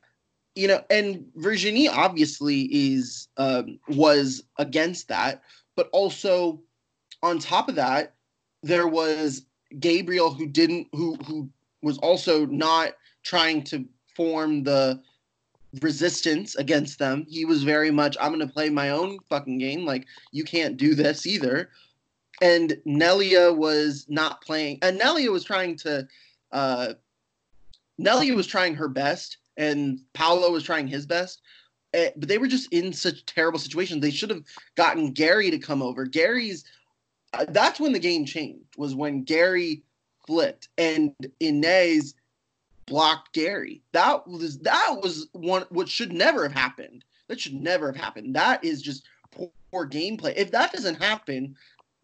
you 0.56 0.66
know, 0.66 0.82
and 0.88 1.26
Virginie 1.36 1.86
obviously 1.86 2.62
is 2.72 3.28
um, 3.36 3.78
was 3.88 4.42
against 4.58 5.06
that, 5.08 5.42
but 5.76 5.88
also 5.92 6.62
on 7.22 7.38
top 7.38 7.68
of 7.68 7.75
that, 7.75 8.14
there 8.62 8.88
was 8.88 9.44
Gabriel 9.78 10.32
who 10.32 10.46
didn't 10.46 10.88
who 10.92 11.16
who 11.26 11.50
was 11.82 11.98
also 11.98 12.46
not 12.46 12.94
trying 13.22 13.62
to 13.64 13.84
form 14.14 14.62
the 14.64 15.00
resistance 15.83 16.54
against 16.56 16.99
them. 16.99 17.26
He 17.28 17.45
was 17.45 17.62
very 17.62 17.90
much, 17.90 18.16
I'm 18.21 18.33
going 18.33 18.47
to 18.47 18.52
play 18.52 18.71
my 18.71 18.90
own 18.90 19.18
fucking 19.28 19.59
game. 19.59 19.85
Like, 19.85 20.06
you 20.33 20.45
can't 20.45 20.76
do 20.76 20.95
this 20.95 21.26
either. 21.26 21.71
And 22.42 22.76
Nelia 22.87 23.56
was 23.56 24.06
not 24.09 24.42
playing. 24.42 24.78
And 24.83 25.00
Nelia 25.00 25.33
was 25.33 25.45
trying 25.45 25.76
to, 25.78 26.06
uh, 26.52 26.95
Nelia 28.00 28.37
was 28.37 28.47
trying 28.47 28.75
her 28.75 28.88
best, 28.88 29.38
and 29.56 30.00
Paulo 30.12 30.50
was 30.50 30.62
trying 30.62 30.87
his 30.87 31.06
best. 31.06 31.40
Uh, 31.97 32.11
but 32.16 32.28
they 32.28 32.37
were 32.37 32.49
just 32.49 32.71
in 32.73 32.92
such 32.92 33.25
terrible 33.25 33.59
situations. 33.59 34.02
They 34.02 34.11
should 34.11 34.28
have 34.28 34.42
gotten 34.75 35.12
Gary 35.12 35.50
to 35.50 35.59
come 35.59 35.80
over. 35.80 36.04
Gary's, 36.04 36.64
uh, 37.33 37.47
that's 37.49 37.80
when 37.80 37.92
the 37.92 37.99
game 37.99 38.26
changed, 38.26 38.76
was 38.76 38.95
when 38.95 39.23
Gary 39.23 39.83
flipped. 40.26 40.68
And 40.76 41.14
Inez 41.40 42.14
blocked 42.87 43.33
Gary. 43.33 43.83
That 43.93 44.26
was 44.26 44.59
that 44.61 44.99
was 45.02 45.28
one 45.33 45.64
what 45.71 45.88
should 45.88 46.12
never 46.12 46.45
have 46.45 46.57
happened. 46.57 47.05
That 47.28 47.40
should 47.40 47.55
never 47.55 47.88
have 47.88 47.97
happened. 47.97 48.35
That 48.37 48.64
is 48.64 48.81
just 48.81 49.05
poor, 49.33 49.50
poor 49.71 49.88
gameplay. 49.88 50.35
If 50.37 50.52
that 50.52 50.73
doesn't 50.73 51.02
happen, 51.02 51.57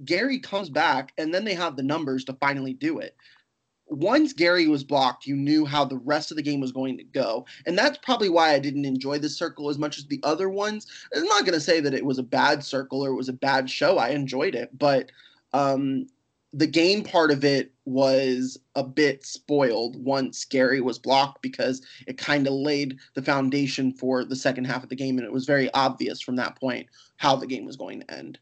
Gary 0.04 0.38
comes 0.38 0.68
back 0.68 1.12
and 1.18 1.32
then 1.32 1.44
they 1.44 1.54
have 1.54 1.76
the 1.76 1.82
numbers 1.82 2.24
to 2.24 2.34
finally 2.34 2.74
do 2.74 2.98
it. 2.98 3.16
Once 3.86 4.32
Gary 4.32 4.68
was 4.68 4.84
blocked, 4.84 5.26
you 5.26 5.36
knew 5.36 5.66
how 5.66 5.84
the 5.84 5.98
rest 5.98 6.30
of 6.30 6.36
the 6.36 6.42
game 6.42 6.60
was 6.60 6.72
going 6.72 6.96
to 6.96 7.04
go. 7.04 7.44
And 7.66 7.76
that's 7.76 7.98
probably 7.98 8.30
why 8.30 8.52
I 8.52 8.58
didn't 8.58 8.86
enjoy 8.86 9.18
this 9.18 9.36
circle 9.36 9.68
as 9.68 9.76
much 9.76 9.98
as 9.98 10.06
the 10.06 10.20
other 10.22 10.48
ones. 10.48 10.86
I'm 11.14 11.24
not 11.24 11.44
going 11.44 11.54
to 11.54 11.60
say 11.60 11.80
that 11.80 11.92
it 11.92 12.04
was 12.04 12.18
a 12.18 12.22
bad 12.22 12.64
circle 12.64 13.04
or 13.04 13.10
it 13.10 13.16
was 13.16 13.28
a 13.28 13.34
bad 13.34 13.68
show. 13.68 13.98
I 13.98 14.10
enjoyed 14.10 14.54
it, 14.54 14.70
but 14.78 15.12
um, 15.52 16.06
the 16.52 16.66
game 16.66 17.02
part 17.02 17.30
of 17.30 17.44
it 17.44 17.72
was 17.84 18.58
a 18.74 18.84
bit 18.84 19.24
spoiled 19.24 20.02
once 20.04 20.44
Gary 20.44 20.80
was 20.80 20.98
blocked 20.98 21.42
because 21.42 21.82
it 22.06 22.18
kind 22.18 22.46
of 22.46 22.52
laid 22.52 22.98
the 23.14 23.22
foundation 23.22 23.92
for 23.92 24.24
the 24.24 24.36
second 24.36 24.66
half 24.66 24.82
of 24.82 24.88
the 24.88 24.96
game, 24.96 25.18
and 25.18 25.26
it 25.26 25.32
was 25.32 25.46
very 25.46 25.72
obvious 25.72 26.20
from 26.20 26.36
that 26.36 26.58
point 26.58 26.86
how 27.16 27.34
the 27.36 27.46
game 27.46 27.64
was 27.64 27.76
going 27.76 28.00
to 28.00 28.14
end. 28.14 28.38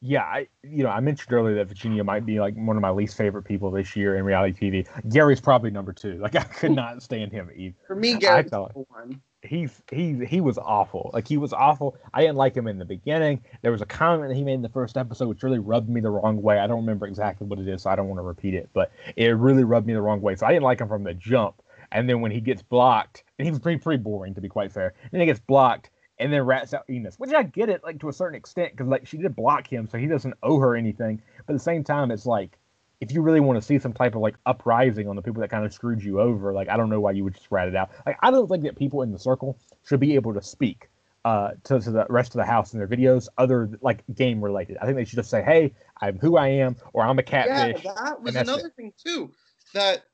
Yeah, 0.00 0.22
I 0.22 0.48
you 0.62 0.82
know 0.82 0.90
I 0.90 1.00
mentioned 1.00 1.32
earlier 1.32 1.54
that 1.56 1.68
Virginia 1.68 2.04
might 2.04 2.26
be 2.26 2.38
like 2.38 2.54
one 2.56 2.76
of 2.76 2.82
my 2.82 2.90
least 2.90 3.16
favorite 3.16 3.44
people 3.44 3.70
this 3.70 3.96
year 3.96 4.16
in 4.16 4.24
reality 4.24 4.70
TV. 4.70 5.10
Gary's 5.10 5.40
probably 5.40 5.70
number 5.70 5.92
two. 5.92 6.14
Like 6.16 6.36
I 6.36 6.44
could 6.44 6.72
not 6.72 7.02
stand 7.02 7.32
him 7.32 7.50
either. 7.54 7.74
For 7.86 7.96
me, 7.96 8.16
Gary's 8.16 8.52
number 8.52 8.70
one 8.88 9.20
he's 9.44 9.82
he 9.90 10.24
he 10.26 10.40
was 10.40 10.58
awful. 10.58 11.10
Like 11.12 11.28
he 11.28 11.36
was 11.36 11.52
awful. 11.52 11.96
I 12.12 12.20
didn't 12.20 12.36
like 12.36 12.56
him 12.56 12.66
in 12.66 12.78
the 12.78 12.84
beginning. 12.84 13.42
There 13.62 13.72
was 13.72 13.82
a 13.82 13.86
comment 13.86 14.28
that 14.28 14.36
he 14.36 14.44
made 14.44 14.54
in 14.54 14.62
the 14.62 14.68
first 14.68 14.96
episode 14.96 15.28
which 15.28 15.42
really 15.42 15.58
rubbed 15.58 15.88
me 15.88 16.00
the 16.00 16.10
wrong 16.10 16.40
way. 16.42 16.58
I 16.58 16.66
don't 16.66 16.80
remember 16.80 17.06
exactly 17.06 17.46
what 17.46 17.58
it 17.58 17.68
is, 17.68 17.82
so 17.82 17.90
I 17.90 17.96
don't 17.96 18.08
want 18.08 18.18
to 18.18 18.24
repeat 18.24 18.54
it, 18.54 18.70
but 18.72 18.92
it 19.16 19.36
really 19.36 19.64
rubbed 19.64 19.86
me 19.86 19.94
the 19.94 20.02
wrong 20.02 20.20
way. 20.20 20.36
So 20.36 20.46
I 20.46 20.52
didn't 20.52 20.64
like 20.64 20.80
him 20.80 20.88
from 20.88 21.04
the 21.04 21.14
jump. 21.14 21.62
And 21.92 22.08
then 22.08 22.20
when 22.20 22.32
he 22.32 22.40
gets 22.40 22.62
blocked, 22.62 23.24
and 23.38 23.46
he 23.46 23.50
was 23.50 23.60
pretty 23.60 23.78
pretty 23.78 24.02
boring 24.02 24.34
to 24.34 24.40
be 24.40 24.48
quite 24.48 24.72
fair. 24.72 24.94
And 25.12 25.20
he 25.20 25.26
gets 25.26 25.40
blocked, 25.40 25.90
and 26.18 26.32
then 26.32 26.42
rats 26.42 26.74
out 26.74 26.84
Enos, 26.88 27.18
which 27.18 27.32
I 27.32 27.42
get 27.42 27.68
it 27.68 27.82
like 27.84 28.00
to 28.00 28.08
a 28.08 28.12
certain 28.12 28.36
extent 28.36 28.72
because 28.72 28.88
like 28.88 29.06
she 29.06 29.18
did 29.18 29.36
block 29.36 29.66
him, 29.66 29.86
so 29.86 29.98
he 29.98 30.06
doesn't 30.06 30.34
owe 30.42 30.58
her 30.58 30.76
anything. 30.76 31.20
But 31.46 31.54
at 31.54 31.56
the 31.58 31.64
same 31.64 31.84
time, 31.84 32.10
it's 32.10 32.26
like 32.26 32.58
if 33.00 33.12
you 33.12 33.22
really 33.22 33.40
want 33.40 33.60
to 33.60 33.62
see 33.62 33.78
some 33.78 33.92
type 33.92 34.14
of 34.14 34.20
like 34.20 34.36
uprising 34.46 35.08
on 35.08 35.16
the 35.16 35.22
people 35.22 35.40
that 35.40 35.50
kind 35.50 35.64
of 35.64 35.72
screwed 35.72 36.02
you 36.02 36.20
over, 36.20 36.52
like 36.52 36.68
I 36.68 36.76
don't 36.76 36.90
know 36.90 37.00
why 37.00 37.12
you 37.12 37.24
would 37.24 37.34
just 37.34 37.50
rat 37.50 37.68
it 37.68 37.76
out. 37.76 37.90
Like 38.06 38.18
I 38.22 38.30
don't 38.30 38.48
think 38.48 38.64
that 38.64 38.76
people 38.76 39.02
in 39.02 39.12
the 39.12 39.18
circle 39.18 39.58
should 39.86 40.00
be 40.00 40.14
able 40.14 40.34
to 40.34 40.42
speak 40.42 40.88
uh, 41.24 41.52
to, 41.64 41.80
to 41.80 41.90
the 41.90 42.06
rest 42.08 42.34
of 42.34 42.38
the 42.38 42.44
house 42.44 42.72
in 42.72 42.78
their 42.78 42.88
videos, 42.88 43.28
other 43.38 43.70
like 43.80 44.04
game 44.14 44.42
related. 44.42 44.76
I 44.80 44.84
think 44.84 44.96
they 44.96 45.04
should 45.04 45.16
just 45.16 45.30
say, 45.30 45.42
"Hey, 45.42 45.72
I'm 46.00 46.18
who 46.18 46.36
I 46.36 46.48
am," 46.48 46.76
or 46.92 47.02
"I'm 47.02 47.18
a 47.18 47.22
catfish." 47.22 47.82
Yeah, 47.84 47.92
that 48.04 48.22
was 48.22 48.36
another 48.36 48.66
it. 48.66 48.76
thing 48.76 48.92
too. 49.02 49.32
That 49.72 50.04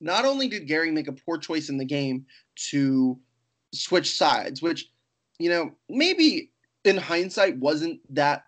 not 0.00 0.24
only 0.24 0.48
did 0.48 0.66
Gary 0.66 0.90
make 0.90 1.08
a 1.08 1.12
poor 1.12 1.38
choice 1.38 1.68
in 1.68 1.78
the 1.78 1.84
game 1.84 2.26
to 2.70 3.18
switch 3.72 4.16
sides, 4.16 4.60
which 4.60 4.90
you 5.38 5.48
know 5.48 5.72
maybe 5.88 6.50
in 6.84 6.96
hindsight 6.96 7.56
wasn't 7.58 8.00
that 8.14 8.44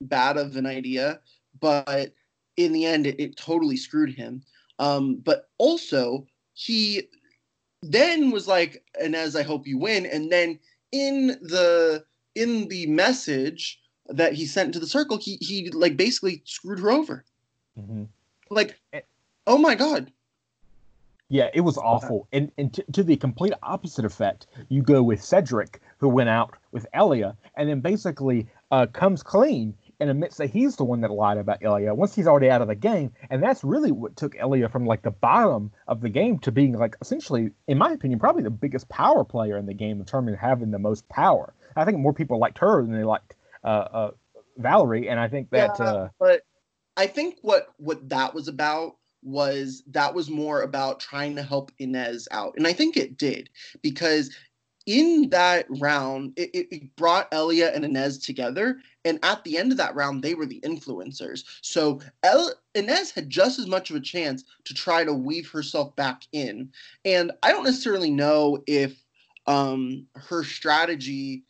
bad 0.00 0.36
of 0.36 0.56
an 0.56 0.66
idea, 0.66 1.20
but 1.60 2.12
in 2.56 2.72
the 2.72 2.86
end, 2.86 3.06
it, 3.06 3.18
it 3.20 3.36
totally 3.36 3.76
screwed 3.76 4.14
him. 4.14 4.42
Um, 4.78 5.16
but 5.16 5.48
also, 5.58 6.26
he 6.54 7.08
then 7.82 8.30
was 8.30 8.46
like, 8.48 8.84
and 9.00 9.14
as 9.14 9.36
I 9.36 9.42
hope 9.42 9.66
you 9.66 9.78
win." 9.78 10.06
And 10.06 10.30
then 10.30 10.58
in 10.92 11.28
the 11.42 12.04
in 12.34 12.68
the 12.68 12.86
message 12.86 13.80
that 14.08 14.34
he 14.34 14.46
sent 14.46 14.72
to 14.74 14.80
the 14.80 14.86
circle, 14.86 15.18
he 15.18 15.38
he 15.40 15.70
like 15.70 15.96
basically 15.96 16.42
screwed 16.44 16.78
her 16.80 16.90
over. 16.90 17.24
Mm-hmm. 17.78 18.04
Like, 18.50 18.78
eh. 18.92 19.00
oh 19.46 19.58
my 19.58 19.74
god. 19.74 20.12
Yeah, 21.28 21.50
it 21.54 21.62
was 21.62 21.76
awful. 21.76 22.28
And 22.32 22.52
and 22.56 22.72
to, 22.74 22.84
to, 22.92 23.02
the 23.02 23.16
complete 23.16 23.52
opposite 23.62 24.04
effect, 24.04 24.46
you 24.68 24.80
go 24.80 25.02
with 25.02 25.20
Cedric, 25.22 25.80
who 25.98 26.08
went 26.08 26.28
out 26.28 26.54
with 26.70 26.86
Elia, 26.94 27.36
and 27.56 27.68
then 27.68 27.80
basically 27.80 28.46
uh, 28.70 28.86
comes 28.86 29.24
clean 29.24 29.74
and 30.00 30.10
admits 30.10 30.36
that 30.36 30.50
he's 30.50 30.76
the 30.76 30.84
one 30.84 31.00
that 31.00 31.10
lied 31.10 31.38
about 31.38 31.62
Elia 31.62 31.94
once 31.94 32.14
he's 32.14 32.26
already 32.26 32.50
out 32.50 32.62
of 32.62 32.68
the 32.68 32.74
game. 32.74 33.12
And 33.30 33.42
that's 33.42 33.64
really 33.64 33.92
what 33.92 34.16
took 34.16 34.36
Elia 34.36 34.68
from 34.68 34.84
like 34.84 35.02
the 35.02 35.10
bottom 35.10 35.72
of 35.88 36.00
the 36.00 36.08
game 36.08 36.38
to 36.40 36.52
being 36.52 36.72
like 36.72 36.96
essentially, 37.00 37.50
in 37.66 37.78
my 37.78 37.92
opinion, 37.92 38.20
probably 38.20 38.42
the 38.42 38.50
biggest 38.50 38.88
power 38.88 39.24
player 39.24 39.56
in 39.56 39.66
the 39.66 39.74
game 39.74 40.00
in 40.00 40.06
terms 40.06 40.30
of 40.30 40.38
having 40.38 40.70
the 40.70 40.78
most 40.78 41.08
power. 41.08 41.54
I 41.76 41.84
think 41.84 41.98
more 41.98 42.12
people 42.12 42.38
liked 42.38 42.58
her 42.58 42.82
than 42.82 42.92
they 42.92 43.04
liked 43.04 43.34
uh, 43.64 43.66
uh, 43.66 44.10
Valerie, 44.56 45.08
and 45.08 45.20
I 45.20 45.28
think 45.28 45.50
that. 45.50 45.76
Yeah, 45.78 45.84
uh, 45.84 46.08
but 46.18 46.42
I 46.96 47.06
think 47.06 47.38
what 47.42 47.68
what 47.76 48.08
that 48.08 48.34
was 48.34 48.48
about 48.48 48.96
was 49.22 49.82
that 49.88 50.14
was 50.14 50.30
more 50.30 50.62
about 50.62 51.00
trying 51.00 51.36
to 51.36 51.42
help 51.42 51.72
Inez 51.78 52.28
out, 52.30 52.54
and 52.56 52.66
I 52.66 52.72
think 52.72 52.96
it 52.96 53.18
did 53.18 53.50
because 53.82 54.30
in 54.86 55.28
that 55.30 55.66
round, 55.68 56.32
it, 56.36 56.68
it, 56.70 56.96
brought 56.96 57.32
Elia 57.32 57.72
and 57.74 57.84
Inez 57.84 58.18
together. 58.18 58.78
And 59.04 59.18
at 59.24 59.42
the 59.42 59.58
end 59.58 59.72
of 59.72 59.78
that 59.78 59.94
round, 59.96 60.22
they 60.22 60.34
were 60.34 60.46
the 60.46 60.60
influencers. 60.60 61.42
So 61.60 62.00
El- 62.22 62.54
Inez 62.74 63.10
had 63.10 63.28
just 63.28 63.58
as 63.58 63.66
much 63.66 63.90
of 63.90 63.96
a 63.96 64.00
chance 64.00 64.44
to 64.64 64.74
try 64.74 65.04
to 65.04 65.12
weave 65.12 65.50
herself 65.50 65.94
back 65.96 66.22
in. 66.32 66.70
And 67.04 67.32
I 67.42 67.50
don't 67.50 67.64
necessarily 67.64 68.10
know 68.10 68.62
if 68.66 69.02
um, 69.46 70.06
her 70.14 70.44
strategy 70.44 71.44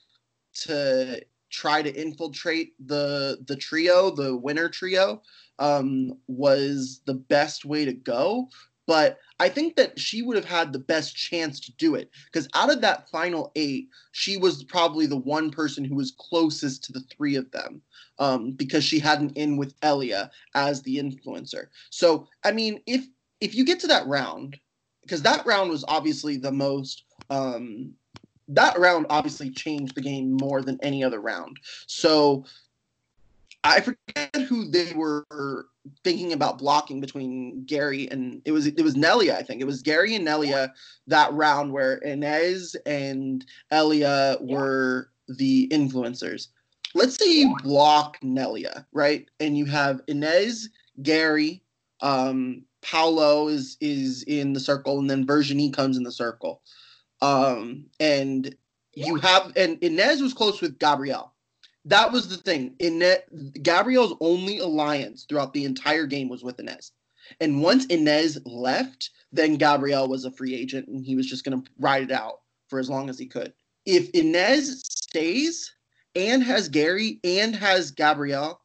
to 0.63 1.23
try 1.51 1.83
to 1.83 1.95
infiltrate 1.95 2.75
the 2.87 3.39
the 3.47 3.57
trio, 3.57 4.11
the 4.11 4.37
winner 4.37 4.69
trio, 4.69 5.23
um, 5.59 6.13
was 6.27 7.01
the 7.07 7.15
best 7.15 7.65
way 7.65 7.85
to 7.85 7.93
go 7.93 8.49
but 8.87 9.19
I 9.39 9.49
think 9.49 9.77
that 9.77 9.99
she 9.99 10.23
would 10.23 10.37
have 10.37 10.47
had 10.47 10.73
the 10.73 10.79
best 10.79 11.15
chance 11.15 11.61
to 11.61 11.73
do 11.73 11.95
it 11.95 12.11
because 12.27 12.49
out 12.55 12.73
of 12.73 12.81
that 12.81 13.11
final 13.11 13.53
eight, 13.55 13.89
she 14.13 14.37
was 14.37 14.65
probably 14.65 15.07
the 15.07 15.17
one 15.17 15.51
person 15.51 15.85
who 15.85 15.97
was 15.97 16.15
closest 16.19 16.85
to 16.85 16.93
the 16.93 17.05
three 17.15 17.37
of 17.37 17.51
them 17.51 17.83
um, 18.19 18.53
because 18.53 18.85
she 18.85 18.99
had 18.99 19.21
an 19.21 19.31
in 19.31 19.57
with 19.57 19.75
Elia 19.83 20.31
as 20.55 20.83
the 20.83 20.97
influencer. 20.97 21.67
So 21.91 22.27
I 22.45 22.53
mean, 22.53 22.81
if 22.87 23.07
if 23.41 23.55
you 23.55 23.65
get 23.65 23.81
to 23.81 23.89
that 23.89 24.07
round, 24.07 24.59
because 25.03 25.23
that 25.23 25.45
round 25.45 25.71
was 25.71 25.85
obviously 25.87 26.37
the 26.37 26.53
most. 26.53 27.05
Um, 27.29 27.95
that 28.49 28.79
round 28.79 29.07
obviously 29.11 29.51
changed 29.51 29.97
the 29.97 30.01
game 30.01 30.33
more 30.33 30.63
than 30.63 30.79
any 30.81 31.03
other 31.03 31.21
round. 31.21 31.59
So 31.89 32.45
I 33.65 33.81
forget 33.81 34.37
who 34.49 34.71
they 34.71 34.93
were 34.93 35.67
thinking 36.05 36.33
about 36.33 36.59
blocking 36.59 37.01
between 37.01 37.65
Gary 37.65 38.09
and 38.11 38.43
it 38.45 38.53
was 38.53 38.67
it 38.67 38.83
was 38.83 38.95
Nelia, 38.95 39.37
I 39.37 39.43
think. 39.43 39.61
It 39.61 39.67
was 39.67 39.83
Gary 39.83 40.15
and 40.15 40.27
Nelia 40.27 40.73
that 41.07 41.33
round 41.33 41.73
where 41.73 41.97
Inez 41.99 42.77
and 42.87 43.45
Elia 43.71 44.37
were 44.41 45.11
the 45.29 45.69
influencers. 45.69 46.49
Let's 46.95 47.17
say 47.17 47.31
you 47.31 47.57
block 47.63 48.19
Nelia, 48.21 48.87
right? 48.93 49.29
And 49.41 49.57
you 49.59 49.67
have 49.67 50.01
Inez, 50.09 50.71
Gary, 51.03 51.63
um, 52.01 52.63
Paolo 52.83 53.49
is 53.49 53.77
is 53.81 54.23
in 54.25 54.53
the 54.53 54.61
circle, 54.61 54.99
and 54.99 55.11
then 55.11 55.27
Virginie 55.27 55.71
comes 55.71 55.97
in 55.97 56.03
the 56.03 56.13
circle. 56.13 56.63
Um, 57.23 57.87
and 57.99 58.55
you 58.95 59.17
have 59.17 59.53
and 59.57 59.79
Inez 59.83 60.23
was 60.23 60.35
close 60.35 60.61
with 60.61 60.79
Gabriel 60.79 61.33
that 61.87 62.13
was 62.13 62.29
the 62.29 62.37
thing. 62.37 62.75
Inez, 62.81 63.19
Gabriel's 63.63 64.15
only 64.21 64.59
alliance 64.59 65.25
throughout 65.25 65.55
the 65.55 65.65
entire 65.65 66.07
game 66.07 66.29
was 66.29 66.43
with 66.43 66.59
Inez. 66.61 66.93
And 67.41 67.63
once 67.63 67.87
Inez 67.87 68.41
left, 68.45 69.11
then 69.33 69.57
Gabriel 69.57 70.09
was 70.09 70.25
a 70.25 70.31
free 70.31 70.55
agent 70.55 70.89
and 70.89 71.05
he 71.05 71.17
was 71.17 71.27
just 71.27 71.45
going 71.45 71.61
to 71.61 71.71
ride 71.79 72.03
it 72.03 72.13
out 72.13 72.41
for 72.69 72.79
as 72.79 72.91
long 72.91 73.09
as 73.09 73.19
he 73.19 73.27
could. 73.27 73.53
If 73.85 74.11
Inez 74.11 74.83
stays 74.85 75.73
and 76.15 76.43
has 76.43 76.69
Gary 76.69 77.21
and 77.23 77.55
has 77.55 77.93
Gabriel, 77.93 78.61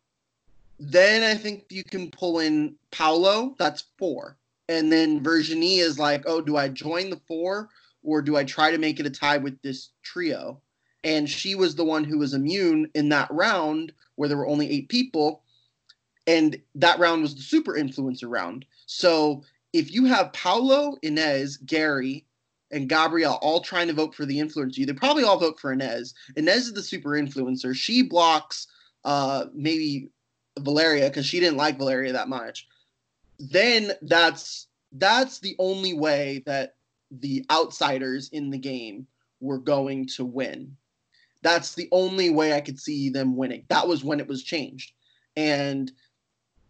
then 0.79 1.23
I 1.23 1.35
think 1.35 1.65
you 1.69 1.83
can 1.83 2.09
pull 2.09 2.39
in 2.39 2.75
Paolo. 2.89 3.55
That's 3.59 3.85
four. 3.97 4.37
And 4.67 4.91
then 4.91 5.21
Virginie 5.21 5.79
is 5.79 5.99
like, 5.99 6.23
oh, 6.25 6.41
do 6.41 6.57
I 6.57 6.69
join 6.69 7.11
the 7.11 7.21
four 7.27 7.69
or 8.03 8.21
do 8.23 8.35
I 8.35 8.43
try 8.43 8.71
to 8.71 8.79
make 8.79 8.99
it 8.99 9.05
a 9.05 9.11
tie 9.11 9.37
with 9.37 9.61
this 9.61 9.89
trio? 10.01 10.59
And 11.03 11.29
she 11.29 11.55
was 11.55 11.75
the 11.75 11.85
one 11.85 12.03
who 12.03 12.19
was 12.19 12.33
immune 12.33 12.89
in 12.93 13.09
that 13.09 13.31
round 13.31 13.91
where 14.15 14.29
there 14.29 14.37
were 14.37 14.47
only 14.47 14.69
eight 14.69 14.89
people 14.89 15.43
and 16.27 16.61
that 16.75 16.99
round 16.99 17.23
was 17.23 17.33
the 17.33 17.41
super 17.41 17.73
influencer 17.73 18.29
round 18.29 18.65
so 18.85 19.43
if 19.73 19.93
you 19.93 20.05
have 20.05 20.33
Paolo, 20.33 20.97
Inez, 21.01 21.57
Gary, 21.57 22.25
and 22.71 22.89
Gabriel 22.89 23.39
all 23.41 23.61
trying 23.61 23.87
to 23.87 23.93
vote 23.93 24.13
for 24.13 24.25
the 24.25 24.37
influencer, 24.37 24.85
they 24.85 24.93
probably 24.93 25.23
all 25.23 25.39
vote 25.39 25.59
for 25.59 25.71
Inez. 25.71 26.13
Inez 26.35 26.67
is 26.67 26.73
the 26.73 26.83
super 26.83 27.11
influencer. 27.11 27.73
She 27.75 28.01
blocks 28.01 28.67
uh, 29.05 29.45
maybe 29.53 30.09
Valeria 30.59 31.07
because 31.07 31.25
she 31.25 31.39
didn't 31.39 31.57
like 31.57 31.77
Valeria 31.77 32.13
that 32.13 32.29
much. 32.29 32.67
Then 33.39 33.93
that's 34.01 34.67
that's 34.93 35.39
the 35.39 35.55
only 35.57 35.93
way 35.93 36.43
that 36.45 36.75
the 37.11 37.45
outsiders 37.49 38.29
in 38.29 38.49
the 38.49 38.57
game 38.57 39.07
were 39.39 39.57
going 39.57 40.07
to 40.07 40.25
win. 40.25 40.75
That's 41.41 41.75
the 41.75 41.89
only 41.91 42.29
way 42.29 42.53
I 42.53 42.61
could 42.61 42.79
see 42.79 43.09
them 43.09 43.35
winning. 43.35 43.63
That 43.69 43.87
was 43.87 44.03
when 44.03 44.19
it 44.19 44.27
was 44.27 44.43
changed. 44.43 44.93
And 45.35 45.91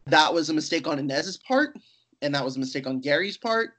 that 0.05 0.34
was 0.34 0.49
a 0.49 0.53
mistake 0.53 0.88
on 0.88 0.99
Inez's 0.99 1.38
part, 1.38 1.77
and 2.21 2.34
that 2.34 2.43
was 2.43 2.55
a 2.55 2.60
mistake 2.60 2.88
on 2.88 2.99
Gary's 2.99 3.38
part, 3.38 3.73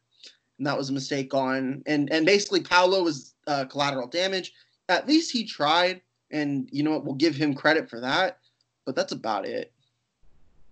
and 0.59 0.67
that 0.67 0.77
was 0.77 0.91
a 0.91 0.93
mistake 0.93 1.35
on 1.35 1.83
and 1.87 2.13
and 2.13 2.27
basically 2.27 2.61
Paolo 2.61 3.03
was 3.03 3.35
uh, 3.47 3.65
collateral 3.65 4.07
damage. 4.07 4.53
At 4.89 5.07
least 5.07 5.33
he 5.33 5.45
tried, 5.45 6.01
and 6.31 6.69
you 6.73 6.83
know 6.83 6.93
what? 6.93 7.05
We'll 7.05 7.15
give 7.15 7.37
him 7.37 7.55
credit 7.55 7.89
for 7.89 8.01
that. 8.01 8.39
But 8.85 8.97
that's 8.97 9.13
about 9.13 9.47
it. 9.47 9.73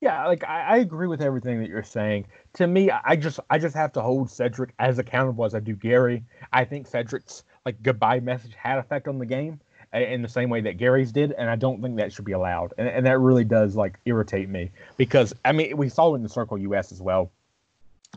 Yeah, 0.00 0.26
like 0.26 0.44
I, 0.44 0.62
I, 0.62 0.76
agree 0.78 1.06
with 1.06 1.20
everything 1.20 1.60
that 1.60 1.68
you're 1.68 1.82
saying. 1.82 2.26
To 2.54 2.66
me, 2.66 2.90
I 2.90 3.16
just 3.16 3.38
I 3.50 3.58
just 3.58 3.76
have 3.76 3.92
to 3.92 4.00
hold 4.00 4.30
Cedric 4.30 4.72
as 4.78 4.98
accountable 4.98 5.44
as 5.44 5.54
I 5.54 5.60
do 5.60 5.74
Gary. 5.74 6.24
I 6.52 6.64
think 6.64 6.86
Cedric's 6.86 7.44
like 7.66 7.82
goodbye 7.82 8.20
message 8.20 8.54
had 8.54 8.78
effect 8.78 9.08
on 9.08 9.18
the 9.18 9.26
game, 9.26 9.60
in 9.92 10.22
the 10.22 10.28
same 10.28 10.50
way 10.50 10.60
that 10.60 10.76
Gary's 10.78 11.12
did, 11.12 11.32
and 11.32 11.50
I 11.50 11.56
don't 11.56 11.82
think 11.82 11.96
that 11.96 12.12
should 12.12 12.24
be 12.24 12.32
allowed. 12.32 12.74
And, 12.78 12.88
and 12.88 13.06
that 13.06 13.18
really 13.18 13.44
does 13.44 13.74
like 13.74 13.98
irritate 14.04 14.48
me 14.48 14.70
because 14.96 15.34
I 15.44 15.52
mean 15.52 15.76
we 15.76 15.88
saw 15.88 16.12
it 16.12 16.16
in 16.16 16.22
the 16.22 16.28
Circle 16.28 16.58
US 16.58 16.92
as 16.92 17.00
well. 17.00 17.30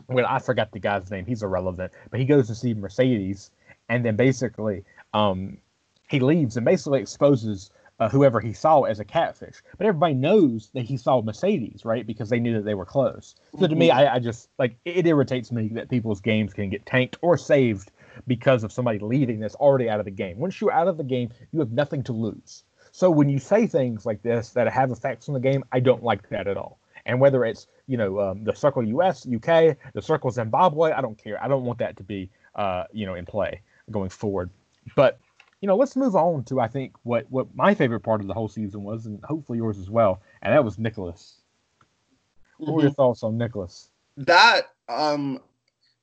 Well, 0.08 0.26
I 0.28 0.38
forgot 0.38 0.72
the 0.72 0.80
guy's 0.80 1.10
name; 1.10 1.26
he's 1.26 1.42
irrelevant, 1.42 1.92
but 2.10 2.20
he 2.20 2.26
goes 2.26 2.46
to 2.48 2.54
see 2.54 2.74
Mercedes, 2.74 3.50
and 3.88 4.04
then 4.04 4.16
basically 4.16 4.84
um, 5.12 5.58
he 6.08 6.20
leaves 6.20 6.56
and 6.56 6.64
basically 6.64 7.00
exposes 7.00 7.70
uh, 8.00 8.08
whoever 8.08 8.40
he 8.40 8.52
saw 8.52 8.82
as 8.82 9.00
a 9.00 9.04
catfish. 9.04 9.62
But 9.78 9.86
everybody 9.86 10.14
knows 10.14 10.70
that 10.74 10.82
he 10.82 10.96
saw 10.96 11.22
Mercedes, 11.22 11.84
right? 11.84 12.06
Because 12.06 12.28
they 12.28 12.40
knew 12.40 12.54
that 12.54 12.64
they 12.64 12.74
were 12.74 12.84
close. 12.84 13.34
So 13.58 13.66
to 13.66 13.74
me, 13.74 13.88
mm-hmm. 13.88 13.98
I, 13.98 14.14
I, 14.14 14.18
just 14.18 14.48
like 14.58 14.76
it 14.84 15.06
irritates 15.06 15.52
me 15.52 15.68
that 15.74 15.88
people's 15.88 16.20
games 16.20 16.52
can 16.52 16.70
get 16.70 16.86
tanked 16.86 17.16
or 17.22 17.38
saved 17.38 17.90
because 18.26 18.64
of 18.64 18.72
somebody 18.72 18.98
leaving 18.98 19.40
that's 19.40 19.54
already 19.56 19.88
out 19.88 19.98
of 19.98 20.04
the 20.04 20.10
game. 20.10 20.38
Once 20.38 20.60
you're 20.60 20.72
out 20.72 20.88
of 20.88 20.96
the 20.96 21.04
game, 21.04 21.30
you 21.52 21.60
have 21.60 21.72
nothing 21.72 22.02
to 22.04 22.12
lose. 22.12 22.64
So 22.92 23.10
when 23.10 23.28
you 23.28 23.38
say 23.38 23.66
things 23.66 24.06
like 24.06 24.22
this 24.22 24.50
that 24.50 24.68
have 24.68 24.90
effects 24.90 25.28
on 25.28 25.34
the 25.34 25.40
game, 25.40 25.64
I 25.72 25.80
don't 25.80 26.02
like 26.02 26.28
that 26.28 26.46
at 26.46 26.56
all. 26.56 26.78
And 27.06 27.20
whether 27.20 27.44
it's 27.44 27.66
you 27.86 27.96
know 27.96 28.20
um, 28.20 28.44
the 28.44 28.54
Circle 28.54 28.84
US, 28.84 29.26
UK, 29.26 29.76
the 29.92 30.02
Circle 30.02 30.30
Zimbabwe, 30.30 30.92
I 30.92 31.00
don't 31.00 31.18
care. 31.18 31.42
I 31.42 31.48
don't 31.48 31.64
want 31.64 31.80
that 31.80 31.96
to 31.98 32.02
be 32.02 32.30
uh, 32.54 32.84
you 32.92 33.04
know 33.04 33.14
in 33.14 33.26
play 33.26 33.60
going 33.90 34.10
forward. 34.10 34.50
But 34.96 35.18
you 35.60 35.66
know, 35.66 35.76
let's 35.76 35.96
move 35.96 36.14
on 36.14 36.44
to 36.44 36.60
I 36.60 36.68
think 36.68 36.94
what 37.02 37.26
what 37.30 37.54
my 37.54 37.74
favorite 37.74 38.00
part 38.00 38.20
of 38.20 38.26
the 38.26 38.34
whole 38.34 38.48
season 38.48 38.84
was, 38.84 39.06
and 39.06 39.22
hopefully 39.24 39.58
yours 39.58 39.78
as 39.78 39.90
well, 39.90 40.22
and 40.42 40.52
that 40.52 40.64
was 40.64 40.78
Nicholas. 40.78 41.40
What 42.58 42.74
were 42.74 42.82
your 42.82 42.90
mm-hmm. 42.90 42.96
thoughts 42.96 43.22
on 43.22 43.38
Nicholas? 43.38 43.90
That 44.16 44.70
um, 44.88 45.40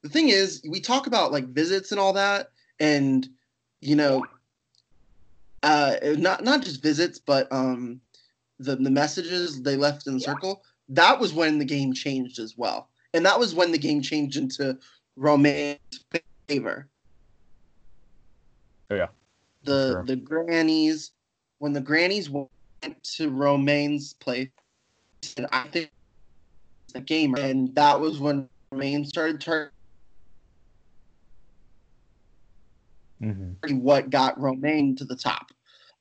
the 0.03 0.09
thing 0.09 0.29
is, 0.29 0.61
we 0.67 0.79
talk 0.79 1.07
about 1.07 1.31
like 1.31 1.47
visits 1.47 1.91
and 1.91 1.99
all 1.99 2.13
that, 2.13 2.51
and 2.79 3.27
you 3.81 3.95
know, 3.95 4.25
uh, 5.63 5.95
not 6.17 6.43
not 6.43 6.63
just 6.63 6.81
visits, 6.81 7.19
but 7.19 7.51
um, 7.51 8.01
the 8.59 8.75
the 8.75 8.89
messages 8.89 9.61
they 9.61 9.75
left 9.75 10.07
in 10.07 10.13
the 10.13 10.19
yeah. 10.19 10.27
circle. 10.27 10.63
That 10.89 11.19
was 11.19 11.33
when 11.33 11.57
the 11.59 11.65
game 11.65 11.93
changed 11.93 12.39
as 12.39 12.57
well, 12.57 12.89
and 13.13 13.25
that 13.25 13.39
was 13.39 13.53
when 13.53 13.71
the 13.71 13.77
game 13.77 14.01
changed 14.01 14.37
into 14.37 14.77
Romain's 15.15 16.03
favor. 16.47 16.87
Oh 18.89 18.95
yeah. 18.95 19.07
The 19.63 19.91
sure. 19.91 20.03
the 20.05 20.15
grannies 20.15 21.11
when 21.59 21.73
the 21.73 21.81
grannies 21.81 22.29
went 22.29 22.49
to 23.03 23.29
Romain's 23.29 24.13
place, 24.13 24.49
and 25.37 25.45
I 25.51 25.67
think 25.67 25.91
the 26.91 27.01
game, 27.01 27.35
and 27.35 27.73
that 27.75 27.99
was 27.99 28.19
when 28.19 28.49
Romain 28.71 29.05
started 29.05 29.39
turning 29.39 29.69
mm-hmm. 33.21 33.79
what 33.79 34.09
got 34.09 34.39
Romain 34.39 34.95
to 34.97 35.05
the 35.05 35.15
top. 35.15 35.51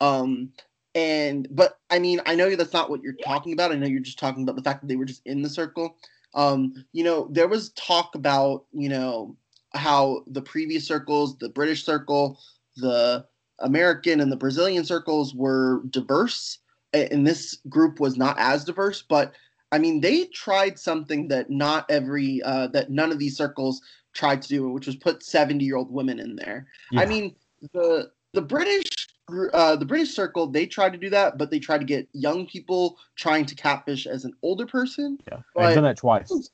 Um, 0.00 0.52
and 0.94 1.46
but 1.50 1.78
I 1.90 1.98
mean, 1.98 2.20
I 2.26 2.34
know 2.34 2.54
that's 2.56 2.72
not 2.72 2.90
what 2.90 3.02
you're 3.02 3.12
talking 3.24 3.52
about. 3.52 3.72
I 3.72 3.76
know 3.76 3.86
you're 3.86 4.00
just 4.00 4.18
talking 4.18 4.42
about 4.42 4.56
the 4.56 4.62
fact 4.62 4.80
that 4.80 4.88
they 4.88 4.96
were 4.96 5.04
just 5.04 5.22
in 5.24 5.42
the 5.42 5.48
circle. 5.48 5.96
Um, 6.34 6.84
you 6.92 7.04
know, 7.04 7.28
there 7.30 7.48
was 7.48 7.70
talk 7.70 8.14
about 8.14 8.64
you 8.72 8.88
know 8.88 9.36
how 9.74 10.24
the 10.26 10.42
previous 10.42 10.86
circles, 10.86 11.38
the 11.38 11.48
British 11.48 11.84
circle, 11.84 12.40
the 12.76 13.24
American 13.60 14.20
and 14.20 14.32
the 14.32 14.36
Brazilian 14.36 14.84
circles 14.84 15.34
were 15.34 15.82
diverse, 15.90 16.58
and 16.92 17.26
this 17.26 17.58
group 17.68 18.00
was 18.00 18.16
not 18.16 18.36
as 18.38 18.64
diverse. 18.64 19.02
But 19.02 19.32
I 19.70 19.78
mean, 19.78 20.00
they 20.00 20.24
tried 20.26 20.78
something 20.78 21.28
that 21.28 21.50
not 21.50 21.88
every 21.88 22.42
uh, 22.42 22.68
that 22.68 22.90
none 22.90 23.12
of 23.12 23.18
these 23.18 23.36
circles 23.36 23.80
tried 24.12 24.42
to 24.42 24.48
do, 24.48 24.68
which 24.70 24.86
was 24.86 24.96
put 24.96 25.22
70 25.22 25.64
year 25.64 25.76
old 25.76 25.90
women 25.90 26.18
in 26.18 26.36
there. 26.36 26.66
Yeah. 26.90 27.02
I 27.02 27.06
mean, 27.06 27.34
the 27.72 28.10
the 28.32 28.42
British 28.42 29.08
uh, 29.52 29.76
the 29.76 29.84
British 29.84 30.10
Circle 30.10 30.48
they 30.48 30.66
tried 30.66 30.92
to 30.92 30.98
do 30.98 31.10
that, 31.10 31.38
but 31.38 31.50
they 31.50 31.58
tried 31.58 31.78
to 31.78 31.84
get 31.84 32.08
young 32.12 32.46
people 32.46 32.98
trying 33.16 33.46
to 33.46 33.54
catfish 33.54 34.06
as 34.06 34.24
an 34.24 34.32
older 34.42 34.66
person. 34.66 35.18
Yeah, 35.30 35.38
I've 35.56 35.74
done 35.74 35.84
that 35.84 35.96
twice. 35.96 36.50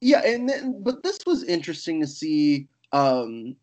Yeah, 0.00 0.22
and 0.24 0.48
then 0.48 0.82
but 0.82 1.02
this 1.02 1.18
was 1.26 1.44
interesting 1.44 2.00
to 2.00 2.06
see 2.06 2.68
um, 2.92 3.56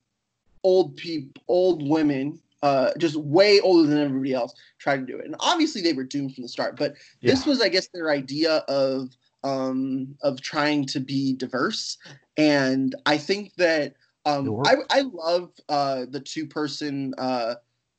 old 0.63 0.95
people, 0.97 1.41
old 1.47 1.87
women, 1.87 2.39
uh, 2.61 2.91
just 2.97 3.15
way 3.15 3.59
older 3.59 3.87
than 3.87 3.99
everybody 3.99 4.33
else, 4.33 4.53
try 4.79 4.97
to 4.97 5.05
do 5.05 5.17
it. 5.17 5.25
And 5.25 5.35
obviously 5.39 5.81
they 5.81 5.93
were 5.93 6.03
doomed 6.03 6.33
from 6.33 6.41
the 6.41 6.49
start. 6.49 6.77
But 6.77 6.95
yeah. 7.21 7.31
this 7.31 7.45
was, 7.45 7.61
I 7.61 7.69
guess, 7.69 7.87
their 7.93 8.09
idea 8.09 8.63
of 8.67 9.09
um, 9.45 10.15
of 10.23 10.41
trying 10.41 10.85
to 10.87 10.99
be 10.99 11.33
diverse. 11.33 11.97
And 12.35 12.93
I 13.05 13.17
think 13.17 13.53
that 13.55 13.93
um, 14.25 14.59
I, 14.65 14.75
I 14.89 15.01
love 15.01 15.51
uh, 15.69 16.05
the 16.09 16.19
two 16.19 16.47
person 16.47 17.13
uh, 17.17 17.55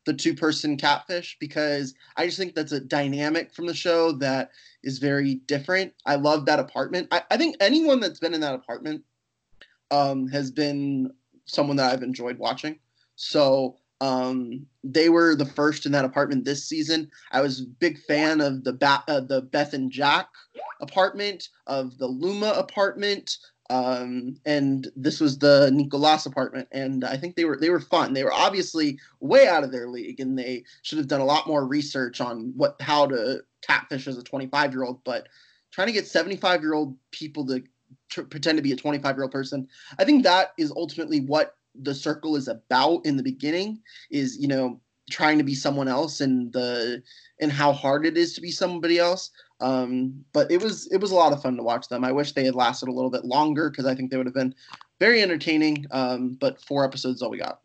the 0.07 0.13
two 0.15 0.35
person 0.35 0.77
catfish 0.77 1.37
because 1.41 1.95
I 2.17 2.27
just 2.27 2.39
think 2.39 2.55
that's 2.55 2.73
a 2.73 2.81
dynamic 2.81 3.53
from 3.53 3.67
the 3.67 3.75
show 3.75 4.13
that 4.13 4.51
is 4.83 4.99
very 4.99 5.37
different. 5.47 5.95
I 6.05 6.17
love 6.17 6.47
that 6.47 6.61
apartment. 6.61 7.09
I, 7.11 7.23
I 7.31 7.37
think 7.37 7.57
anyone 7.61 8.01
that's 8.01 8.21
been 8.21 8.35
in 8.35 8.41
that 8.41 8.55
apartment 8.55 9.03
um, 9.91 10.29
has 10.29 10.51
been 10.51 11.13
someone 11.47 11.77
that 11.77 11.93
I've 11.93 12.03
enjoyed 12.03 12.39
watching. 12.39 12.79
So 13.17 13.77
um, 14.01 14.67
they 14.85 15.09
were 15.09 15.35
the 15.35 15.47
first 15.47 15.87
in 15.87 15.93
that 15.93 16.05
apartment 16.05 16.45
this 16.45 16.65
season. 16.65 17.11
I 17.33 17.41
was 17.41 17.61
a 17.61 17.65
big 17.65 17.99
fan 17.99 18.41
of 18.41 18.65
the 18.65 18.73
ba- 18.73 19.05
uh, 19.09 19.21
the 19.21 19.43
Beth 19.43 19.73
and 19.73 19.91
Jack 19.91 20.29
apartment, 20.81 21.49
of 21.67 21.97
the 21.99 22.07
Luma 22.07 22.51
apartment, 22.51 23.39
um, 23.71 24.37
and 24.45 24.89
this 24.95 25.19
was 25.19 25.39
the 25.39 25.71
Nicolas 25.73 26.27
apartment. 26.27 26.69
And 26.73 27.05
I 27.05 27.17
think 27.17 27.37
they 27.37 27.45
were 27.45 27.57
they 27.57 27.71
were 27.71 27.81
fun. 27.81 28.13
They 28.13 28.25
were 28.25 28.33
obviously 28.33 28.99
way 29.21 29.49
out 29.49 29.65
of 29.65 29.73
their 29.73 29.89
league, 29.89 30.21
and 30.21 30.39
they 30.39 30.65
should 30.83 30.99
have 30.99 31.09
done 31.09 31.21
a 31.21 31.27
lot 31.27 31.47
more 31.47 31.67
research 31.67 32.21
on 32.21 32.53
what 32.57 32.77
how 32.81 33.07
to 33.07 33.41
catfish 33.63 34.07
as 34.07 34.19
a 34.19 34.23
25 34.23 34.73
year 34.73 34.85
old. 34.85 35.03
But 35.05 35.29
trying 35.73 35.89
to 35.89 35.93
get 35.93 36.07
75 36.07 36.63
year 36.63 36.75
old 36.75 36.97
people 37.11 37.47
to 37.47 37.63
pretend 38.25 38.57
to 38.59 38.63
be 38.63 38.73
a 38.73 38.77
25 38.77 39.17
year 39.17 39.23
old 39.25 39.33
person, 39.33 39.69
I 39.99 40.05
think 40.05 40.23
that 40.25 40.53
is 40.59 40.71
ultimately 40.71 41.21
what 41.21 41.57
the 41.83 41.95
circle 41.95 42.37
is 42.37 42.49
about 42.49 43.05
in 43.05 43.17
the 43.17 43.23
beginning 43.23 43.81
is 44.11 44.37
you 44.39 44.49
know 44.49 44.81
trying 45.11 45.39
to 45.39 45.45
be 45.45 45.55
someone 45.55 45.89
else 45.89 46.21
and 46.21 46.53
the 46.53 47.03
and 47.41 47.53
how 47.53 47.73
hard 47.73 48.07
it 48.07 48.17
is 48.17 48.33
to 48.35 48.41
be 48.41 48.51
somebody 48.51 48.99
else. 48.99 49.31
Um, 49.61 50.25
but 50.33 50.51
it 50.51 50.63
was 50.63 50.87
it 50.93 51.01
was 51.01 51.11
a 51.11 51.15
lot 51.15 51.33
of 51.33 51.43
fun 51.43 51.57
to 51.57 51.63
watch 51.63 51.89
them. 51.89 52.05
I 52.05 52.13
wish 52.13 52.33
they 52.33 52.45
had 52.45 52.55
lasted 52.55 52.89
a 52.89 52.93
little 52.93 53.11
bit 53.11 53.25
longer 53.25 53.71
because 53.71 53.87
i 53.87 53.95
think 53.95 54.11
they 54.11 54.17
would 54.17 54.27
have 54.27 54.35
been 54.35 54.55
very 54.99 55.23
entertaining 55.23 55.87
um, 55.91 56.37
but 56.41 56.61
four 56.61 56.85
episodes 56.85 57.23
all 57.23 57.31
we 57.31 57.39
got. 57.39 57.61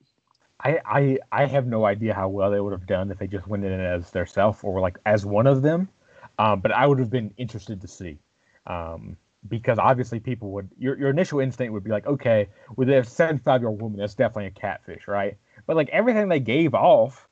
I, 0.63 0.80
I 0.86 1.17
I 1.32 1.45
have 1.47 1.65
no 1.65 1.86
idea 1.86 2.13
how 2.13 2.30
well 2.30 2.52
they 2.52 2.60
would 2.60 2.74
have 2.74 2.86
done 2.86 3.10
if 3.12 3.17
they 3.17 3.28
just 3.28 3.47
went 3.47 3.65
in 3.65 3.80
as 3.80 4.12
their 4.12 4.26
self 4.26 4.63
or 4.63 4.80
like 4.80 4.97
as 5.06 5.26
one 5.26 5.47
of 5.47 5.62
them, 5.62 5.89
um, 6.38 6.62
but 6.62 6.71
I 6.71 6.86
would 6.86 7.00
have 7.00 7.10
been 7.10 7.34
interested 7.38 7.82
to 7.82 7.88
see. 7.88 8.19
Um, 8.67 9.17
because 9.47 9.80
obviously 9.80 10.19
people 10.19 10.51
would 10.51 10.69
your, 10.77 10.97
your 10.97 11.10
initial 11.10 11.39
instinct 11.39 11.73
would 11.73 11.84
be 11.84 11.89
like 11.89 12.06
okay 12.06 12.47
with 12.75 12.89
a 12.89 13.04
75 13.04 13.62
year 13.62 13.69
old 13.69 13.82
woman 13.82 13.99
that's 13.99 14.15
definitely 14.15 14.47
a 14.47 14.51
catfish 14.51 15.08
right? 15.08 15.38
But 15.65 15.75
like 15.75 15.89
everything 15.89 16.30
they 16.30 16.39
gave 16.39 16.73
off 16.73 17.27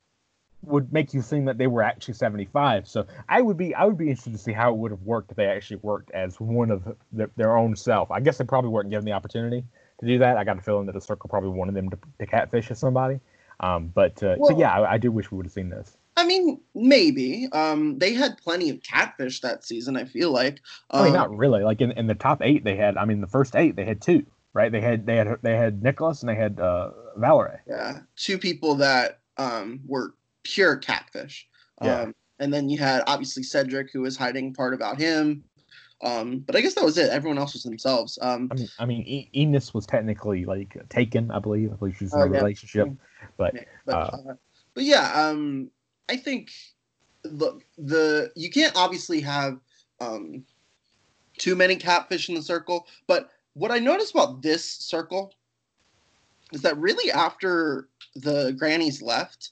would 0.61 0.91
make 0.91 1.13
you 1.13 1.21
think 1.21 1.45
that 1.45 1.57
they 1.57 1.67
were 1.67 1.81
actually 1.81 2.13
75 2.13 2.85
so 2.85 3.05
i 3.29 3.41
would 3.41 3.55
be 3.55 3.73
i 3.75 3.85
would 3.85 3.97
be 3.97 4.09
interested 4.09 4.33
to 4.33 4.37
see 4.39 4.51
how 4.51 4.73
it 4.73 4.77
would 4.77 4.91
have 4.91 5.01
worked 5.03 5.31
if 5.31 5.37
they 5.37 5.45
actually 5.45 5.77
worked 5.77 6.11
as 6.11 6.39
one 6.39 6.69
of 6.69 6.83
the, 7.13 7.29
their 7.37 7.55
own 7.55 7.75
self. 7.75 8.11
I 8.11 8.19
guess 8.19 8.37
they 8.37 8.43
probably 8.43 8.69
weren't 8.69 8.89
given 8.89 9.05
the 9.05 9.13
opportunity 9.13 9.63
to 10.01 10.05
do 10.05 10.19
that. 10.19 10.37
I 10.37 10.43
got 10.43 10.57
a 10.57 10.61
feeling 10.61 10.85
that 10.87 10.93
the 10.93 11.01
circle 11.01 11.29
probably 11.29 11.51
wanted 11.51 11.75
them 11.75 11.89
to, 11.89 11.97
to 12.19 12.25
catfish 12.25 12.71
as 12.71 12.79
somebody. 12.79 13.19
Um, 13.61 13.87
but 13.93 14.21
uh, 14.21 14.35
well, 14.37 14.51
so 14.51 14.57
yeah 14.57 14.71
I, 14.73 14.93
I 14.93 14.97
do 14.97 15.11
wish 15.11 15.31
we 15.31 15.37
would 15.37 15.45
have 15.45 15.53
seen 15.53 15.69
this 15.69 15.95
mean, 16.29 16.61
maybe. 16.73 17.47
Um, 17.51 17.99
they 17.99 18.13
had 18.13 18.37
plenty 18.37 18.69
of 18.69 18.81
catfish 18.83 19.41
that 19.41 19.65
season. 19.65 19.97
I 19.97 20.05
feel 20.05 20.31
like. 20.31 20.61
Um, 20.91 21.01
I 21.01 21.03
mean, 21.05 21.13
not 21.13 21.35
really. 21.35 21.63
Like 21.63 21.81
in, 21.81 21.91
in 21.91 22.07
the 22.07 22.15
top 22.15 22.41
eight, 22.41 22.63
they 22.63 22.75
had. 22.75 22.97
I 22.97 23.05
mean, 23.05 23.21
the 23.21 23.27
first 23.27 23.55
eight, 23.55 23.75
they 23.75 23.85
had 23.85 24.01
two. 24.01 24.25
Right? 24.53 24.71
They 24.71 24.81
had 24.81 25.05
they 25.05 25.15
had 25.15 25.37
they 25.43 25.55
had 25.55 25.83
Nicholas 25.83 26.21
and 26.21 26.29
they 26.29 26.35
had 26.35 26.59
uh, 26.59 26.91
Valerie. 27.17 27.59
Yeah, 27.67 27.99
two 28.15 28.37
people 28.37 28.75
that 28.75 29.19
um, 29.37 29.81
were 29.85 30.15
pure 30.43 30.75
catfish. 30.77 31.47
Yeah. 31.83 32.01
Um, 32.01 32.15
and 32.39 32.53
then 32.53 32.69
you 32.69 32.77
had 32.79 33.03
obviously 33.05 33.43
Cedric, 33.43 33.91
who 33.91 34.01
was 34.01 34.17
hiding 34.17 34.53
part 34.53 34.73
about 34.73 34.99
him. 34.99 35.43
Um, 36.01 36.39
but 36.39 36.55
I 36.55 36.61
guess 36.61 36.75
that 36.75 36.85
was 36.85 36.97
it. 36.97 37.09
Everyone 37.09 37.37
else 37.37 37.53
was 37.53 37.63
themselves. 37.63 38.17
Um, 38.21 38.49
I 38.51 38.55
mean, 38.55 38.69
I 38.79 38.85
mean, 38.85 39.03
e- 39.03 39.29
Enos 39.35 39.73
was 39.73 39.85
technically 39.85 40.45
like 40.45 40.77
taken, 40.89 41.29
I 41.29 41.39
believe. 41.39 41.73
I 41.73 41.75
believe 41.75 41.97
she's 41.97 42.13
in 42.13 42.19
a 42.19 42.23
oh, 42.23 42.25
yeah. 42.25 42.37
relationship, 42.37 42.87
but, 43.37 43.53
but, 43.85 43.93
uh, 43.93 44.17
uh, 44.29 44.33
but 44.73 44.83
yeah, 44.83 45.11
um, 45.13 45.69
I 46.09 46.17
think 46.17 46.51
look 47.23 47.63
the 47.77 48.31
you 48.35 48.49
can't 48.49 48.75
obviously 48.75 49.21
have 49.21 49.59
um, 50.01 50.43
too 51.37 51.55
many 51.55 51.75
catfish 51.75 52.29
in 52.29 52.35
the 52.35 52.41
circle, 52.41 52.87
but 53.07 53.29
what 53.53 53.71
I 53.71 53.79
noticed 53.79 54.13
about 54.13 54.41
this 54.41 54.65
circle 54.65 55.33
is 56.51 56.61
that 56.63 56.77
really 56.77 57.11
after 57.11 57.89
the 58.15 58.53
grannies 58.57 59.01
left, 59.01 59.51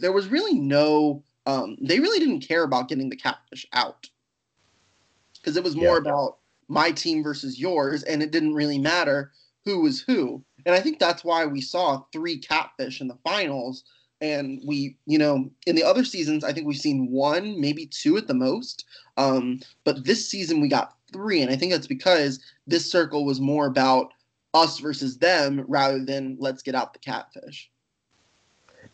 there 0.00 0.12
was 0.12 0.26
really 0.26 0.58
no 0.58 1.22
um, 1.46 1.76
they 1.80 2.00
really 2.00 2.18
didn't 2.18 2.46
care 2.46 2.64
about 2.64 2.88
getting 2.88 3.08
the 3.08 3.16
catfish 3.16 3.66
out 3.72 4.08
because 5.34 5.56
it 5.56 5.64
was 5.64 5.76
more 5.76 5.94
yeah. 5.94 6.10
about 6.10 6.38
my 6.68 6.90
team 6.90 7.22
versus 7.22 7.58
yours, 7.58 8.02
and 8.04 8.22
it 8.22 8.30
didn't 8.30 8.54
really 8.54 8.78
matter 8.78 9.32
who 9.64 9.82
was 9.82 10.00
who. 10.00 10.42
And 10.64 10.74
I 10.74 10.80
think 10.80 10.98
that's 10.98 11.24
why 11.24 11.46
we 11.46 11.60
saw 11.60 12.02
three 12.12 12.38
catfish 12.38 13.00
in 13.00 13.08
the 13.08 13.18
finals 13.24 13.84
and 14.22 14.62
we, 14.64 14.96
you 15.04 15.18
know, 15.18 15.50
in 15.66 15.74
the 15.74 15.82
other 15.82 16.04
seasons, 16.04 16.44
I 16.44 16.52
think 16.52 16.66
we've 16.66 16.76
seen 16.76 17.10
one, 17.10 17.60
maybe 17.60 17.86
two 17.86 18.16
at 18.16 18.28
the 18.28 18.34
most. 18.34 18.86
Um, 19.16 19.60
but 19.84 20.04
this 20.04 20.26
season 20.28 20.60
we 20.60 20.68
got 20.68 20.94
three, 21.12 21.42
and 21.42 21.50
I 21.50 21.56
think 21.56 21.72
that's 21.72 21.88
because 21.88 22.40
this 22.66 22.90
circle 22.90 23.26
was 23.26 23.40
more 23.40 23.66
about 23.66 24.12
us 24.54 24.78
versus 24.78 25.18
them 25.18 25.64
rather 25.66 26.04
than 26.04 26.36
let's 26.38 26.62
get 26.62 26.76
out 26.76 26.92
the 26.92 27.00
catfish. 27.00 27.68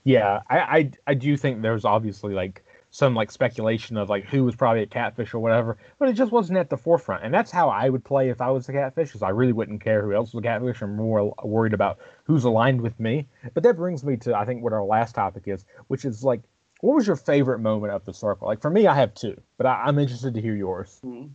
Yeah, 0.05 0.41
I, 0.49 0.59
I 0.59 0.91
I 1.09 1.15
do 1.15 1.37
think 1.37 1.61
there's 1.61 1.85
obviously 1.85 2.33
like 2.33 2.65
some 2.91 3.15
like 3.15 3.31
speculation 3.31 3.97
of 3.97 4.09
like 4.09 4.25
who 4.25 4.45
was 4.45 4.57
probably 4.57 4.83
a 4.83 4.87
catfish 4.87 5.35
or 5.35 5.41
whatever, 5.41 5.77
but 5.99 6.09
it 6.09 6.15
just 6.15 6.33
wasn't 6.33 6.59
at 6.59 6.71
the 6.71 6.77
forefront. 6.77 7.25
And 7.25 7.33
that's 7.33 7.51
how 7.51 7.69
I 7.69 7.89
would 7.89 8.05
play 8.05 8.31
if 8.31 8.41
I 8.41 8.51
was 8.51 8.69
a 8.69 8.73
catfish, 8.73 9.09
because 9.09 9.23
I 9.23 9.29
really 9.31 9.53
wouldn't 9.53 9.83
care 9.83 10.03
who 10.03 10.15
else 10.15 10.33
was 10.33 10.43
a 10.43 10.47
catfish. 10.47 10.81
I'm 10.81 10.97
more 10.97 11.35
worried 11.43 11.75
about 11.75 11.99
who's 12.25 12.45
aligned 12.45 12.81
with 12.81 12.99
me. 12.99 13.27
But 13.55 13.63
that 13.65 13.77
brings 13.77 14.05
me 14.05 14.17
to 14.19 14.37
I 14.37 14.45
think 14.45 14.63
what 14.63 14.73
our 14.73 14.85
last 14.85 15.15
topic 15.15 15.45
is, 15.47 15.65
which 15.89 16.05
is 16.05 16.25
like, 16.25 16.41
what 16.81 16.95
was 16.95 17.07
your 17.07 17.17
favorite 17.17 17.59
moment 17.59 17.93
of 17.93 18.05
the 18.05 18.15
circle? 18.15 18.49
Like 18.49 18.63
for 18.63 18.71
me, 18.71 18.87
I 18.87 18.95
have 18.95 19.15
two, 19.15 19.41
but 19.57 19.67
I, 19.67 19.89
am 19.89 19.99
interested 19.99 20.35
to 20.35 20.41
hear 20.41 20.57
yours. 20.57 21.01
Mm-hmm. 21.05 21.29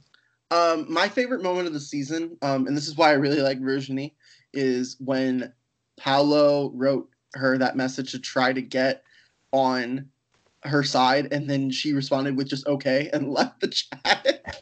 Um, 0.51 0.91
my 0.91 1.09
favorite 1.09 1.41
moment 1.41 1.67
of 1.67 1.73
the 1.73 1.79
season, 1.79 2.37
um, 2.41 2.67
and 2.67 2.77
this 2.77 2.87
is 2.87 2.95
why 2.95 3.09
I 3.09 3.13
really 3.13 3.41
like 3.41 3.59
Virginie, 3.59 4.15
is 4.53 4.97
when 4.99 5.51
Paolo 5.97 6.71
wrote 6.75 7.09
her 7.33 7.57
that 7.57 7.75
message 7.75 8.11
to 8.11 8.19
try 8.19 8.53
to 8.53 8.61
get 8.61 9.03
on 9.51 10.09
her 10.65 10.83
side 10.83 11.27
and 11.31 11.49
then 11.49 11.69
she 11.71 11.93
responded 11.93 12.37
with 12.37 12.47
just 12.47 12.65
okay 12.67 13.09
and 13.13 13.29
left 13.33 13.59
the 13.61 13.67
chat. 13.67 14.39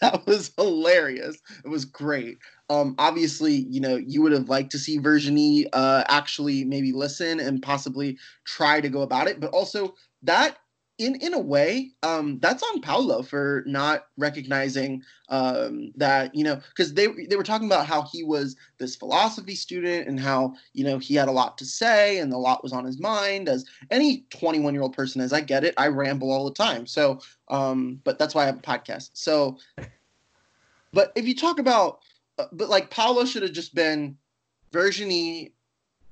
That 0.00 0.26
was 0.26 0.50
hilarious. 0.58 1.38
It 1.64 1.68
was 1.68 1.84
great. 1.84 2.38
Um 2.68 2.94
obviously 2.98 3.54
you 3.70 3.80
know 3.80 3.96
you 3.96 4.20
would 4.22 4.32
have 4.32 4.48
liked 4.48 4.72
to 4.72 4.78
see 4.78 4.98
Virginie 4.98 5.66
uh 5.72 6.04
actually 6.08 6.64
maybe 6.64 6.92
listen 6.92 7.38
and 7.40 7.62
possibly 7.62 8.18
try 8.44 8.80
to 8.80 8.88
go 8.88 9.02
about 9.02 9.28
it 9.28 9.40
but 9.40 9.50
also 9.50 9.94
that 10.22 10.58
in 11.02 11.16
in 11.16 11.34
a 11.34 11.38
way, 11.38 11.90
um, 12.02 12.38
that's 12.38 12.62
on 12.62 12.80
Paolo 12.80 13.22
for 13.22 13.64
not 13.66 14.06
recognizing 14.16 15.02
um, 15.28 15.92
that 15.96 16.34
you 16.34 16.44
know 16.44 16.60
because 16.70 16.94
they 16.94 17.08
they 17.28 17.36
were 17.36 17.42
talking 17.42 17.66
about 17.66 17.86
how 17.86 18.02
he 18.02 18.22
was 18.22 18.56
this 18.78 18.94
philosophy 18.94 19.54
student 19.54 20.06
and 20.06 20.20
how 20.20 20.54
you 20.72 20.84
know 20.84 20.98
he 20.98 21.14
had 21.14 21.28
a 21.28 21.32
lot 21.32 21.58
to 21.58 21.64
say 21.64 22.18
and 22.18 22.32
a 22.32 22.38
lot 22.38 22.62
was 22.62 22.72
on 22.72 22.84
his 22.84 23.00
mind 23.00 23.48
as 23.48 23.64
any 23.90 24.24
21 24.30 24.72
year 24.74 24.82
old 24.82 24.94
person 24.94 25.20
is. 25.20 25.32
I 25.32 25.40
get 25.40 25.64
it. 25.64 25.74
I 25.76 25.88
ramble 25.88 26.30
all 26.30 26.44
the 26.44 26.54
time. 26.54 26.86
So, 26.86 27.20
um, 27.48 28.00
but 28.04 28.18
that's 28.18 28.34
why 28.34 28.44
I 28.44 28.46
have 28.46 28.58
a 28.58 28.62
podcast. 28.62 29.10
So, 29.14 29.58
but 30.92 31.12
if 31.16 31.26
you 31.26 31.34
talk 31.34 31.58
about, 31.58 32.00
uh, 32.38 32.46
but 32.52 32.68
like 32.68 32.90
Paolo 32.90 33.24
should 33.24 33.42
have 33.42 33.52
just 33.52 33.74
been 33.74 34.16
Virginie, 34.70 35.52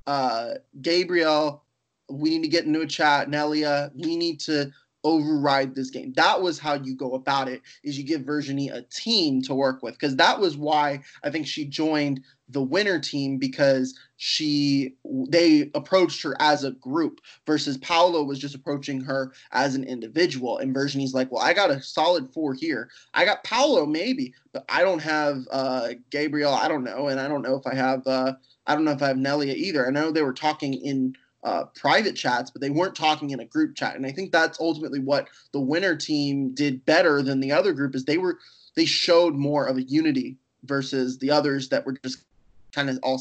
uh, 0.06 0.54
Gabriel 0.82 1.62
we 2.10 2.30
need 2.30 2.42
to 2.42 2.48
get 2.48 2.64
into 2.64 2.80
a 2.80 2.86
chat. 2.86 3.28
Nelia, 3.28 3.90
we 3.94 4.16
need 4.16 4.40
to 4.40 4.70
override 5.04 5.74
this 5.74 5.90
game. 5.90 6.12
That 6.14 6.42
was 6.42 6.58
how 6.58 6.74
you 6.74 6.94
go 6.94 7.14
about 7.14 7.48
it 7.48 7.62
is 7.82 7.96
you 7.96 8.04
give 8.04 8.22
Virginie 8.22 8.68
a 8.68 8.82
team 8.82 9.40
to 9.42 9.54
work 9.54 9.82
with 9.82 9.94
because 9.94 10.16
that 10.16 10.38
was 10.38 10.56
why 10.56 11.02
I 11.24 11.30
think 11.30 11.46
she 11.46 11.64
joined 11.64 12.20
the 12.48 12.62
winner 12.62 12.98
team 12.98 13.38
because 13.38 13.98
she 14.16 14.94
they 15.28 15.70
approached 15.74 16.22
her 16.22 16.36
as 16.40 16.64
a 16.64 16.72
group 16.72 17.20
versus 17.46 17.78
Paolo 17.78 18.22
was 18.24 18.38
just 18.38 18.54
approaching 18.54 19.00
her 19.00 19.32
as 19.52 19.74
an 19.74 19.84
individual 19.84 20.58
and 20.58 20.74
Virginie's 20.74 21.14
like, 21.14 21.30
"Well, 21.30 21.42
I 21.42 21.54
got 21.54 21.70
a 21.70 21.80
solid 21.80 22.32
4 22.34 22.54
here. 22.54 22.90
I 23.14 23.24
got 23.24 23.44
Paolo 23.44 23.86
maybe, 23.86 24.34
but 24.52 24.64
I 24.68 24.82
don't 24.82 25.02
have 25.02 25.46
uh 25.50 25.90
Gabriel, 26.10 26.52
I 26.52 26.68
don't 26.68 26.84
know, 26.84 27.08
and 27.08 27.20
I 27.20 27.28
don't 27.28 27.42
know 27.42 27.54
if 27.54 27.66
I 27.66 27.74
have 27.74 28.06
uh 28.06 28.34
I 28.66 28.74
don't 28.74 28.84
know 28.84 28.92
if 28.92 29.02
I 29.02 29.08
have 29.08 29.16
Nelia 29.16 29.54
either. 29.54 29.86
I 29.86 29.90
know 29.90 30.10
they 30.10 30.22
were 30.22 30.32
talking 30.34 30.74
in 30.74 31.14
uh, 31.42 31.64
private 31.74 32.16
chats, 32.16 32.50
but 32.50 32.60
they 32.60 32.70
weren't 32.70 32.94
talking 32.94 33.30
in 33.30 33.40
a 33.40 33.44
group 33.44 33.74
chat. 33.74 33.96
And 33.96 34.04
I 34.04 34.12
think 34.12 34.32
that's 34.32 34.60
ultimately 34.60 35.00
what 35.00 35.28
the 35.52 35.60
winner 35.60 35.96
team 35.96 36.54
did 36.54 36.84
better 36.84 37.22
than 37.22 37.40
the 37.40 37.52
other 37.52 37.72
group 37.72 37.94
is 37.94 38.04
they 38.04 38.18
were 38.18 38.38
they 38.76 38.84
showed 38.84 39.34
more 39.34 39.66
of 39.66 39.76
a 39.76 39.82
unity 39.82 40.36
versus 40.64 41.18
the 41.18 41.30
others 41.30 41.68
that 41.70 41.84
were 41.86 41.96
just 42.04 42.24
kind 42.72 42.90
of 42.90 42.98
all. 43.02 43.20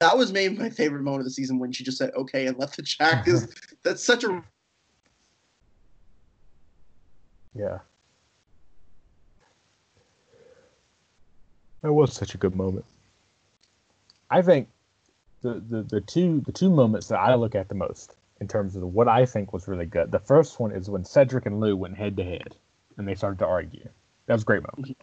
That 0.00 0.16
was 0.16 0.32
maybe 0.32 0.56
my 0.56 0.70
favorite 0.70 1.02
moment 1.02 1.20
of 1.20 1.26
the 1.26 1.30
season 1.30 1.58
when 1.58 1.72
she 1.72 1.84
just 1.84 1.98
said 1.98 2.10
okay 2.14 2.46
and 2.46 2.58
left 2.58 2.76
the 2.76 2.82
chat 2.82 3.24
because 3.24 3.54
that's 3.84 4.04
such 4.04 4.24
a 4.24 4.42
yeah. 7.54 7.78
That 11.82 11.92
was 11.92 12.12
such 12.12 12.34
a 12.34 12.38
good 12.38 12.54
moment. 12.54 12.84
I 14.30 14.42
think 14.42 14.68
the, 15.42 15.62
the, 15.68 15.82
the 15.82 16.00
two 16.00 16.42
the 16.44 16.52
two 16.52 16.70
moments 16.70 17.08
that 17.08 17.18
I 17.18 17.34
look 17.34 17.54
at 17.54 17.68
the 17.68 17.74
most 17.74 18.14
in 18.40 18.48
terms 18.48 18.74
of 18.76 18.82
what 18.82 19.08
I 19.08 19.26
think 19.26 19.52
was 19.52 19.68
really 19.68 19.86
good. 19.86 20.10
The 20.10 20.18
first 20.18 20.58
one 20.58 20.72
is 20.72 20.88
when 20.88 21.04
Cedric 21.04 21.46
and 21.46 21.60
Lou 21.60 21.76
went 21.76 21.96
head 21.96 22.16
to 22.16 22.24
head 22.24 22.56
and 22.96 23.06
they 23.06 23.14
started 23.14 23.38
to 23.40 23.46
argue. 23.46 23.88
That 24.26 24.34
was 24.34 24.42
a 24.42 24.46
great 24.46 24.62
moment. 24.62 24.96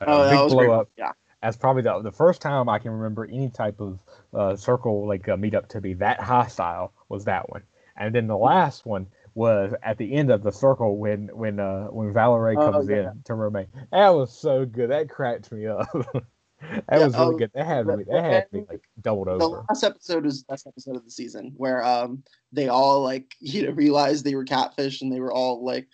Uh, 0.00 0.04
oh, 0.06 0.44
was 0.44 0.52
blow 0.52 0.66
great. 0.66 0.70
up. 0.70 0.88
Yeah. 0.96 1.12
As 1.42 1.56
probably 1.56 1.82
the, 1.82 2.00
the 2.00 2.12
first 2.12 2.40
time 2.40 2.68
I 2.68 2.78
can 2.78 2.90
remember 2.90 3.24
any 3.24 3.50
type 3.50 3.80
of 3.80 3.98
uh, 4.32 4.56
circle 4.56 5.06
like 5.06 5.28
uh, 5.28 5.36
meetup 5.36 5.68
to 5.68 5.80
be 5.80 5.94
that 5.94 6.20
hostile 6.20 6.92
was 7.08 7.24
that 7.26 7.48
one. 7.50 7.62
And 7.96 8.14
then 8.14 8.26
the 8.26 8.36
last 8.36 8.84
one 8.84 9.06
was 9.34 9.74
at 9.82 9.98
the 9.98 10.14
end 10.14 10.30
of 10.30 10.42
the 10.42 10.52
circle 10.52 10.96
when 10.96 11.28
when 11.28 11.60
uh, 11.60 11.86
when 11.86 12.12
Valerie 12.12 12.56
oh, 12.56 12.70
comes 12.70 12.88
oh, 12.88 12.92
yeah. 12.92 13.10
in 13.10 13.22
to 13.24 13.34
Romain. 13.34 13.66
That 13.92 14.10
was 14.10 14.32
so 14.32 14.64
good. 14.64 14.90
That 14.90 15.08
cracked 15.08 15.52
me 15.52 15.66
up. 15.66 15.88
That 16.88 16.98
yeah, 16.98 17.06
was 17.06 17.14
really 17.14 17.34
um, 17.34 17.36
good. 17.36 17.50
That 17.54 17.66
had 17.66 17.86
me. 17.86 18.04
That 18.10 18.24
had 18.24 18.52
me 18.52 18.64
like 18.68 18.82
doubled 19.00 19.28
over. 19.28 19.38
The 19.38 19.46
last 19.46 19.84
episode 19.84 20.24
was 20.24 20.42
the 20.42 20.52
best 20.52 20.66
episode 20.66 20.96
of 20.96 21.04
the 21.04 21.10
season, 21.10 21.52
where 21.56 21.84
um 21.84 22.22
they 22.52 22.68
all 22.68 23.02
like 23.02 23.34
you 23.40 23.64
know 23.64 23.72
realized 23.72 24.24
they 24.24 24.34
were 24.34 24.44
catfish 24.44 25.02
and 25.02 25.12
they 25.12 25.20
were 25.20 25.32
all 25.32 25.64
like 25.64 25.88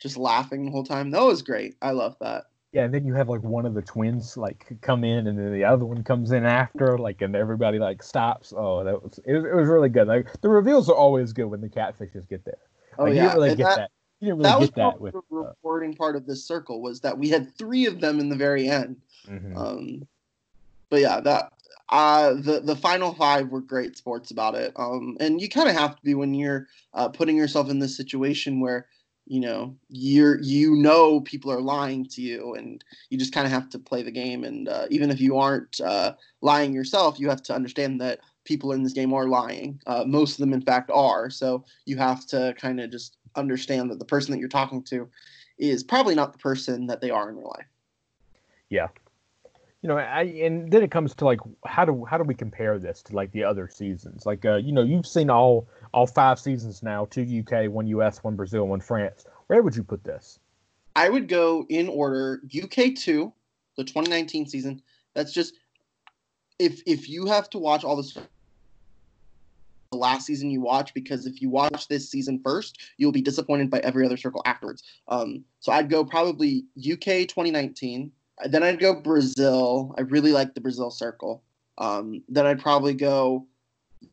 just 0.00 0.16
laughing 0.16 0.64
the 0.64 0.70
whole 0.70 0.84
time. 0.84 1.10
That 1.10 1.22
was 1.22 1.42
great. 1.42 1.76
I 1.82 1.90
love 1.90 2.16
that. 2.20 2.44
Yeah, 2.72 2.84
and 2.84 2.92
then 2.92 3.06
you 3.06 3.14
have 3.14 3.30
like 3.30 3.42
one 3.42 3.64
of 3.64 3.74
the 3.74 3.82
twins 3.82 4.36
like 4.36 4.66
come 4.82 5.02
in, 5.02 5.26
and 5.26 5.38
then 5.38 5.52
the 5.52 5.64
other 5.64 5.86
one 5.86 6.04
comes 6.04 6.32
in 6.32 6.44
after, 6.44 6.98
like, 6.98 7.22
and 7.22 7.34
everybody 7.34 7.78
like 7.78 8.02
stops. 8.02 8.52
Oh, 8.54 8.84
that 8.84 9.02
was 9.02 9.18
it. 9.24 9.32
Was, 9.32 9.44
it 9.44 9.54
was 9.54 9.68
really 9.68 9.88
good. 9.88 10.06
Like 10.06 10.40
the 10.42 10.50
reveals 10.50 10.90
are 10.90 10.94
always 10.94 11.32
good 11.32 11.46
when 11.46 11.62
the 11.62 11.68
catfishes 11.68 12.28
get 12.28 12.44
there. 12.44 12.58
Oh 12.98 13.04
like, 13.04 13.14
yeah, 13.14 13.22
you 13.22 13.28
didn't 13.28 13.34
really 13.36 13.48
and 13.50 13.58
get 13.58 13.64
that, 13.64 13.76
that. 13.76 13.90
You 14.20 14.26
didn't 14.26 14.38
really 14.38 14.50
that 14.50 14.60
get 14.60 14.74
that 14.74 15.00
with 15.00 15.14
the 15.14 15.36
uh, 15.36 15.40
reporting 15.40 15.94
part 15.94 16.14
of 16.14 16.26
this 16.26 16.46
circle 16.46 16.82
was 16.82 17.00
that 17.00 17.16
we 17.16 17.30
had 17.30 17.56
three 17.56 17.86
of 17.86 18.00
them 18.00 18.20
in 18.20 18.28
the 18.28 18.36
very 18.36 18.68
end. 18.68 18.96
Mm-hmm. 19.28 19.56
Um, 19.56 20.08
but 20.90 21.00
yeah, 21.00 21.20
that 21.20 21.52
uh, 21.90 22.34
the 22.34 22.60
the 22.60 22.76
final 22.76 23.14
five 23.14 23.48
were 23.48 23.60
great 23.60 23.96
sports 23.96 24.30
about 24.30 24.54
it. 24.54 24.72
Um, 24.76 25.16
and 25.20 25.40
you 25.40 25.48
kind 25.48 25.68
of 25.68 25.74
have 25.74 25.96
to 25.96 26.02
be 26.02 26.14
when 26.14 26.34
you're 26.34 26.66
uh, 26.94 27.08
putting 27.08 27.36
yourself 27.36 27.70
in 27.70 27.78
this 27.78 27.96
situation 27.96 28.60
where 28.60 28.86
you 29.26 29.40
know 29.40 29.74
you're 29.88 30.40
you 30.40 30.76
know 30.76 31.20
people 31.20 31.50
are 31.50 31.60
lying 31.60 32.06
to 32.06 32.22
you, 32.22 32.54
and 32.54 32.84
you 33.10 33.18
just 33.18 33.32
kind 33.32 33.46
of 33.46 33.52
have 33.52 33.70
to 33.70 33.78
play 33.78 34.02
the 34.02 34.10
game. 34.10 34.44
And 34.44 34.68
uh, 34.68 34.86
even 34.90 35.10
if 35.10 35.20
you 35.20 35.38
aren't 35.38 35.80
uh, 35.80 36.14
lying 36.40 36.72
yourself, 36.72 37.18
you 37.18 37.28
have 37.28 37.42
to 37.44 37.54
understand 37.54 38.00
that 38.00 38.20
people 38.44 38.72
in 38.72 38.82
this 38.82 38.92
game 38.92 39.12
are 39.12 39.28
lying. 39.28 39.80
Uh, 39.86 40.04
most 40.06 40.32
of 40.32 40.38
them, 40.38 40.52
in 40.52 40.62
fact, 40.62 40.90
are. 40.92 41.30
So 41.30 41.64
you 41.84 41.96
have 41.98 42.26
to 42.28 42.54
kind 42.58 42.80
of 42.80 42.90
just 42.90 43.16
understand 43.36 43.90
that 43.90 43.98
the 43.98 44.04
person 44.04 44.32
that 44.32 44.40
you're 44.40 44.48
talking 44.48 44.82
to 44.84 45.08
is 45.58 45.82
probably 45.84 46.14
not 46.14 46.32
the 46.32 46.38
person 46.38 46.86
that 46.86 47.00
they 47.00 47.10
are 47.10 47.28
in 47.28 47.36
real 47.36 47.52
life. 47.56 47.66
Yeah, 48.70 48.88
you 49.82 49.88
know, 49.88 49.96
I, 49.96 50.22
and 50.22 50.70
then 50.70 50.82
it 50.82 50.90
comes 50.90 51.14
to 51.16 51.24
like 51.24 51.40
how 51.64 51.84
do 51.84 52.04
how 52.04 52.18
do 52.18 52.24
we 52.24 52.34
compare 52.34 52.78
this 52.78 53.02
to 53.02 53.14
like 53.14 53.30
the 53.32 53.44
other 53.44 53.68
seasons? 53.68 54.26
Like, 54.26 54.44
uh, 54.44 54.56
you 54.56 54.72
know, 54.72 54.82
you've 54.82 55.06
seen 55.06 55.30
all 55.30 55.68
all 55.94 56.06
five 56.06 56.38
seasons 56.38 56.82
now: 56.82 57.06
two 57.06 57.22
UK, 57.22 57.70
one 57.70 57.86
US, 57.88 58.24
one 58.24 58.34
Brazil, 58.34 58.66
one 58.66 58.80
France. 58.80 59.24
Where 59.46 59.62
would 59.62 59.76
you 59.76 59.84
put 59.84 60.02
this? 60.02 60.40
I 60.96 61.08
would 61.08 61.28
go 61.28 61.64
in 61.68 61.88
order: 61.88 62.42
UK 62.52 62.96
two, 62.96 63.32
the 63.76 63.84
2019 63.84 64.46
season. 64.46 64.82
That's 65.14 65.32
just 65.32 65.54
if 66.58 66.82
if 66.86 67.08
you 67.08 67.26
have 67.26 67.48
to 67.50 67.58
watch 67.58 67.84
all 67.84 67.96
this 67.96 68.18
the 69.92 69.96
last 69.96 70.26
season 70.26 70.50
you 70.50 70.60
watch 70.60 70.92
because 70.92 71.26
if 71.26 71.40
you 71.40 71.48
watch 71.48 71.88
this 71.88 72.10
season 72.10 72.40
first, 72.44 72.78
you'll 72.98 73.12
be 73.12 73.22
disappointed 73.22 73.70
by 73.70 73.78
every 73.78 74.04
other 74.04 74.16
circle 74.16 74.42
afterwards. 74.44 74.82
Um, 75.08 75.44
so 75.60 75.72
I'd 75.72 75.88
go 75.88 76.04
probably 76.04 76.64
UK 76.78 77.26
2019, 77.26 78.12
then 78.46 78.62
I'd 78.62 78.78
go 78.78 79.00
Brazil. 79.00 79.94
I 79.98 80.02
really 80.02 80.32
like 80.32 80.54
the 80.54 80.60
Brazil 80.60 80.90
circle. 80.90 81.42
Um, 81.78 82.22
then 82.28 82.46
I'd 82.46 82.60
probably 82.60 82.94
go 82.94 83.46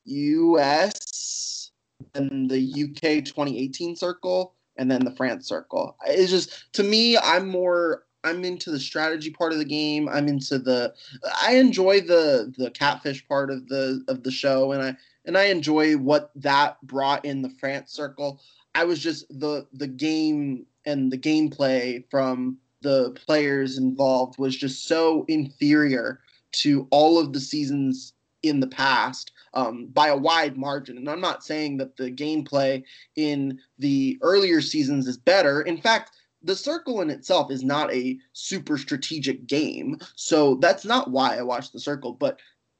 US 0.05 1.71
and 2.13 2.49
the 2.49 2.59
UK 2.59 3.25
2018 3.25 3.95
circle, 3.95 4.55
and 4.77 4.89
then 4.89 5.03
the 5.03 5.15
France 5.15 5.47
circle. 5.47 5.95
It's 6.05 6.31
just 6.31 6.73
to 6.73 6.83
me, 6.83 7.17
I'm 7.17 7.47
more 7.47 8.03
I'm 8.23 8.43
into 8.43 8.71
the 8.71 8.79
strategy 8.79 9.29
part 9.29 9.53
of 9.53 9.59
the 9.59 9.65
game. 9.65 10.09
I'm 10.09 10.27
into 10.27 10.57
the 10.57 10.93
I 11.41 11.55
enjoy 11.55 12.01
the 12.01 12.53
the 12.57 12.71
catfish 12.71 13.25
part 13.27 13.51
of 13.51 13.67
the 13.67 14.03
of 14.07 14.23
the 14.23 14.31
show, 14.31 14.71
and 14.71 14.81
I 14.81 14.97
and 15.25 15.37
I 15.37 15.45
enjoy 15.45 15.95
what 15.97 16.31
that 16.35 16.81
brought 16.83 17.23
in 17.25 17.41
the 17.41 17.51
France 17.59 17.91
circle. 17.91 18.41
I 18.73 18.83
was 18.83 18.99
just 18.99 19.27
the 19.29 19.67
the 19.73 19.87
game 19.87 20.65
and 20.85 21.11
the 21.11 21.17
gameplay 21.17 22.03
from 22.09 22.57
the 22.81 23.11
players 23.25 23.77
involved 23.77 24.37
was 24.37 24.55
just 24.55 24.87
so 24.87 25.25
inferior 25.27 26.19
to 26.51 26.87
all 26.91 27.19
of 27.19 27.33
the 27.33 27.39
seasons 27.39 28.13
in 28.43 28.59
the 28.59 28.67
past 28.67 29.31
um, 29.53 29.87
by 29.87 30.09
a 30.09 30.17
wide 30.17 30.57
margin. 30.57 30.97
And 30.97 31.09
I'm 31.09 31.21
not 31.21 31.43
saying 31.43 31.77
that 31.77 31.97
the 31.97 32.11
gameplay 32.11 32.83
in 33.15 33.59
the 33.79 34.17
earlier 34.21 34.61
seasons 34.61 35.07
is 35.07 35.17
better. 35.17 35.61
In 35.61 35.77
fact, 35.77 36.11
the 36.43 36.55
circle 36.55 37.01
in 37.01 37.09
itself 37.09 37.49
is 37.49 37.63
not 37.63 37.91
a 37.91 38.19
super 38.33 38.77
strategic 38.77 39.47
game. 39.47 39.97
So 40.15 40.55
that's 40.55 40.85
not 40.85 41.09
why 41.09 41.37
I 41.37 41.41
watched 41.41 41.73
the 41.73 41.79
circle, 41.79 42.13
but 42.13 42.39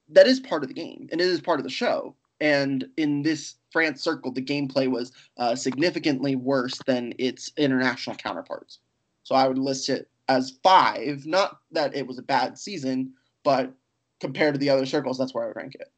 that 0.09 0.27
is 0.27 0.39
part 0.39 0.61
of 0.61 0.69
the 0.69 0.75
game 0.75 1.09
and 1.11 1.19
it 1.19 1.27
is 1.27 1.41
part 1.41 1.59
of 1.59 1.63
the 1.63 1.69
show. 1.71 2.15
And 2.39 2.85
in 2.97 3.23
this 3.23 3.55
France 3.71 4.03
circle, 4.03 4.31
the 4.31 4.41
gameplay 4.41 4.89
was 4.89 5.11
uh, 5.37 5.55
significantly 5.55 6.35
worse 6.35 6.79
than 6.85 7.13
its 7.17 7.51
international 7.57 8.15
counterparts. 8.17 8.79
So 9.25 9.35
I 9.35 9.47
would 9.47 9.57
list 9.57 9.89
it 9.89 10.07
as 10.29 10.53
five. 10.63 11.25
Not 11.25 11.59
that 11.71 11.95
it 11.95 12.07
was 12.07 12.17
a 12.17 12.23
bad 12.23 12.57
season, 12.57 13.13
but 13.43 13.73
compared 14.21 14.53
to 14.53 14.59
the 14.59 14.69
other 14.69 14.85
circles, 14.85 15.17
that's 15.17 15.33
where 15.33 15.47
I 15.47 15.51
rank 15.51 15.75
it. 15.75 15.91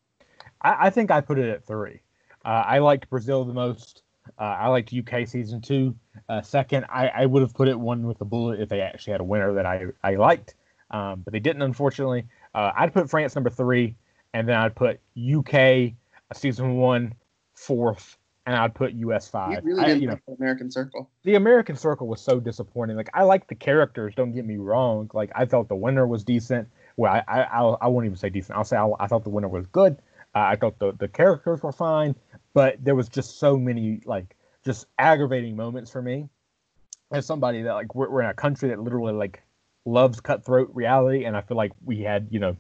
I, 0.62 0.88
I 0.88 0.90
think 0.90 1.12
I 1.12 1.22
put 1.22 1.38
it 1.38 1.50
at 1.50 1.66
three. 1.66 2.02
Uh, 2.44 2.64
I 2.66 2.80
liked 2.80 3.10
Brazil 3.10 3.44
the 3.46 3.54
most. 3.54 4.04
Uh, 4.40 4.44
I 4.44 4.68
liked 4.68 4.94
UK 4.94 5.28
season 5.28 5.62
two. 5.62 5.94
Uh, 6.30 6.42
second, 6.42 6.86
I, 6.90 7.10
I 7.10 7.26
would 7.26 7.42
have 7.42 7.54
put 7.54 7.68
it 7.68 7.78
one 7.78 8.08
with 8.08 8.20
a 8.22 8.26
bullet 8.26 8.60
if 8.60 8.70
they 8.70 8.82
actually 8.82 9.12
had 9.12 9.22
a 9.22 9.26
winner 9.26 9.54
that 9.54 9.66
I, 9.66 9.86
I 10.04 10.16
liked, 10.16 10.56
um, 10.92 11.22
but 11.24 11.34
they 11.34 11.40
didn't, 11.40 11.62
unfortunately. 11.62 12.26
Uh, 12.56 12.72
I'd 12.76 12.94
put 12.94 13.10
France 13.10 13.36
number 13.36 13.50
three, 13.50 13.96
and 14.34 14.48
then 14.48 14.56
I'd 14.56 14.76
put 14.76 15.00
UK 15.18 15.54
uh, 15.56 16.34
season 16.34 16.76
one 16.78 17.14
fourth, 17.56 18.18
and 18.48 18.56
I'd 18.56 18.74
put 18.74 18.94
US 18.94 19.28
five. 19.28 19.52
You 19.52 19.76
really 19.76 19.86
didn't 19.86 19.98
I, 19.98 20.02
you 20.02 20.08
know, 20.08 20.20
the 20.26 20.34
American 20.36 20.72
Circle. 20.72 21.10
The 21.24 21.36
American 21.36 21.76
Circle 21.76 22.08
was 22.08 22.22
so 22.22 22.40
disappointing. 22.40 22.96
Like 22.96 23.10
I 23.14 23.24
like 23.24 23.48
the 23.48 23.56
characters, 23.56 24.16
don't 24.16 24.32
get 24.32 24.46
me 24.46 24.56
wrong. 24.56 25.12
Like 25.14 25.32
I 25.36 25.46
thought 25.46 25.68
the 25.68 25.76
winner 25.76 26.08
was 26.08 26.24
decent. 26.24 26.70
Well, 26.96 27.12
I 27.12 27.24
I, 27.28 27.42
I, 27.44 27.62
I 27.82 27.88
won't 27.88 28.06
even 28.06 28.18
say 28.18 28.30
decent. 28.30 28.58
I'll 28.58 28.64
say 28.64 28.78
I, 28.78 28.90
I 29.02 29.08
thought 29.08 29.26
the 29.26 29.30
winner 29.30 29.50
was 29.50 29.68
good. 29.68 29.98
Uh, 30.34 30.40
I 30.40 30.56
thought 30.56 30.80
the 30.80 30.94
the 30.94 31.10
characters 31.10 31.62
were 31.62 31.74
fine, 31.74 32.16
but 32.54 32.84
there 32.84 32.96
was 32.96 33.10
just 33.10 33.38
so 33.38 33.58
many 33.58 34.02
like 34.06 34.38
just 34.64 34.88
aggravating 34.98 35.58
moments 35.58 35.92
for 35.92 36.02
me 36.02 36.30
as 37.12 37.26
somebody 37.26 37.64
that 37.64 37.74
like 37.74 37.94
we're, 37.96 38.10
we're 38.10 38.22
in 38.22 38.30
a 38.30 38.34
country 38.34 38.70
that 38.70 38.80
literally 38.80 39.14
like 39.14 39.44
loves 39.86 40.22
cutthroat 40.22 40.72
reality, 40.74 41.26
and 41.26 41.36
I 41.36 41.42
feel 41.42 41.58
like 41.58 41.74
we 41.84 42.00
had 42.02 42.30
you 42.32 42.40
know 42.40 42.56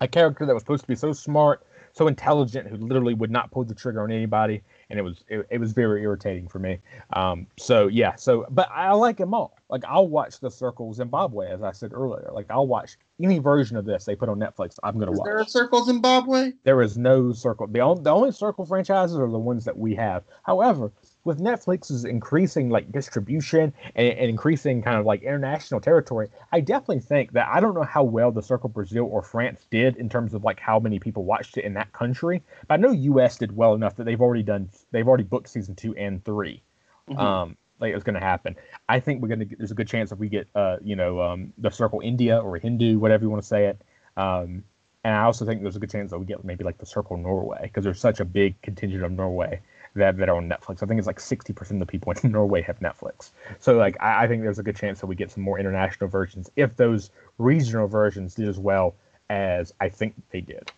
a 0.00 0.06
character 0.06 0.46
that 0.46 0.54
was 0.54 0.62
supposed 0.62 0.82
to 0.82 0.88
be 0.88 0.94
so 0.94 1.12
smart, 1.12 1.66
so 1.92 2.06
intelligent, 2.06 2.68
who 2.68 2.76
literally 2.76 3.14
would 3.14 3.30
not 3.30 3.50
pull 3.50 3.64
the 3.64 3.74
trigger 3.74 4.02
on 4.02 4.10
anybody, 4.10 4.62
and 4.90 4.98
it 4.98 5.02
was 5.02 5.24
it, 5.28 5.46
it 5.50 5.58
was 5.58 5.72
very 5.72 6.02
irritating 6.02 6.48
for 6.48 6.58
me. 6.58 6.78
Um, 7.12 7.46
so 7.58 7.88
yeah, 7.88 8.14
so 8.14 8.46
but 8.50 8.68
I 8.72 8.92
like 8.92 9.18
them 9.18 9.34
all. 9.34 9.56
Like 9.68 9.84
I'll 9.86 10.08
watch 10.08 10.40
the 10.40 10.50
Circle 10.50 10.92
Zimbabwe, 10.94 11.48
as 11.48 11.62
I 11.62 11.72
said 11.72 11.92
earlier. 11.92 12.30
Like 12.32 12.46
I'll 12.50 12.66
watch 12.66 12.96
any 13.22 13.38
version 13.38 13.76
of 13.76 13.84
this 13.84 14.04
they 14.04 14.16
put 14.16 14.28
on 14.28 14.38
Netflix. 14.38 14.78
I'm 14.82 14.98
gonna 14.98 15.12
is 15.12 15.18
watch. 15.18 15.26
Is 15.26 15.32
there 15.32 15.40
a 15.40 15.46
Circle 15.46 15.84
Zimbabwe? 15.84 16.52
There 16.64 16.82
is 16.82 16.96
no 16.96 17.32
Circle. 17.32 17.68
The 17.68 17.80
only 17.80 18.02
the 18.02 18.10
only 18.10 18.32
Circle 18.32 18.66
franchises 18.66 19.16
are 19.16 19.30
the 19.30 19.38
ones 19.38 19.64
that 19.64 19.76
we 19.76 19.94
have. 19.94 20.24
However, 20.42 20.90
with 21.24 21.38
Netflix's 21.38 22.04
increasing 22.04 22.68
like 22.68 22.90
distribution 22.90 23.72
and, 23.94 24.08
and, 24.08 24.30
increasing 24.30 24.82
kind 24.82 24.96
of 24.96 25.06
like 25.06 25.22
international 25.22 25.80
territory, 25.80 26.28
I 26.50 26.60
definitely 26.60 27.00
think 27.00 27.32
that 27.32 27.48
I 27.48 27.60
don't 27.60 27.74
know 27.74 27.84
how 27.84 28.02
well 28.02 28.32
the 28.32 28.42
Circle 28.42 28.70
Brazil 28.70 29.08
or 29.10 29.22
France 29.22 29.66
did 29.70 29.96
in 29.96 30.08
terms 30.08 30.34
of 30.34 30.42
like 30.42 30.58
how 30.58 30.80
many 30.80 30.98
people 30.98 31.24
watched 31.24 31.56
it 31.56 31.64
in 31.64 31.74
that 31.74 31.92
country, 31.92 32.42
but 32.66 32.74
I 32.74 32.76
know 32.78 32.90
US 32.90 33.38
did 33.38 33.54
well 33.54 33.74
enough 33.74 33.96
that 33.96 34.04
they've 34.04 34.20
already 34.20 34.42
done 34.42 34.70
they've 34.90 35.06
already 35.06 35.24
booked 35.24 35.48
season 35.48 35.74
two 35.74 35.94
and 35.96 36.24
3 36.24 36.62
mm-hmm. 37.08 37.18
Um, 37.18 37.56
like 37.78 37.94
it's 37.94 38.04
going 38.04 38.14
to 38.14 38.20
happen. 38.20 38.56
I 38.88 39.00
think 39.00 39.20
we're 39.20 39.28
going 39.28 39.40
to 39.40 39.44
get. 39.44 39.58
There's 39.58 39.72
a 39.72 39.74
good 39.74 39.88
chance 39.88 40.12
if 40.12 40.18
we 40.18 40.28
get, 40.28 40.46
uh, 40.54 40.76
you 40.82 40.94
know, 40.94 41.20
um, 41.20 41.52
the 41.58 41.70
Circle 41.70 42.00
India 42.00 42.38
or 42.38 42.56
Hindu, 42.56 43.00
whatever 43.00 43.24
you 43.24 43.30
want 43.30 43.42
to 43.42 43.48
say 43.48 43.66
it. 43.66 43.82
Um, 44.16 44.62
and 45.02 45.14
I 45.14 45.22
also 45.22 45.44
think 45.44 45.62
there's 45.62 45.74
a 45.74 45.80
good 45.80 45.90
chance 45.90 46.12
that 46.12 46.18
we 46.18 46.26
get 46.26 46.44
maybe 46.44 46.62
like 46.62 46.78
the 46.78 46.86
Circle 46.86 47.16
Norway 47.16 47.62
because 47.62 47.82
there's 47.82 48.00
such 48.00 48.20
a 48.20 48.24
big 48.24 48.60
contingent 48.62 49.02
of 49.02 49.10
Norway 49.10 49.60
that, 49.94 50.16
that 50.16 50.28
are 50.28 50.36
on 50.36 50.48
Netflix. 50.48 50.82
I 50.82 50.86
think 50.86 50.98
it's 50.98 51.06
like 51.06 51.18
60% 51.18 51.70
of 51.70 51.78
the 51.78 51.86
people 51.86 52.12
in 52.22 52.32
Norway 52.32 52.62
have 52.62 52.80
Netflix. 52.80 53.30
So 53.60 53.74
like 53.74 53.96
I, 54.00 54.24
I, 54.24 54.28
think 54.28 54.42
there's 54.42 54.58
a 54.58 54.62
good 54.62 54.76
chance 54.76 55.00
that 55.00 55.06
we 55.06 55.14
get 55.14 55.30
some 55.30 55.42
more 55.42 55.58
international 55.58 56.08
versions 56.08 56.50
if 56.56 56.76
those 56.76 57.10
regional 57.38 57.88
versions 57.88 58.34
did 58.34 58.48
as 58.48 58.58
well 58.58 58.94
as 59.30 59.72
I 59.80 59.88
think 59.88 60.14
they 60.30 60.40
did. 60.40 60.70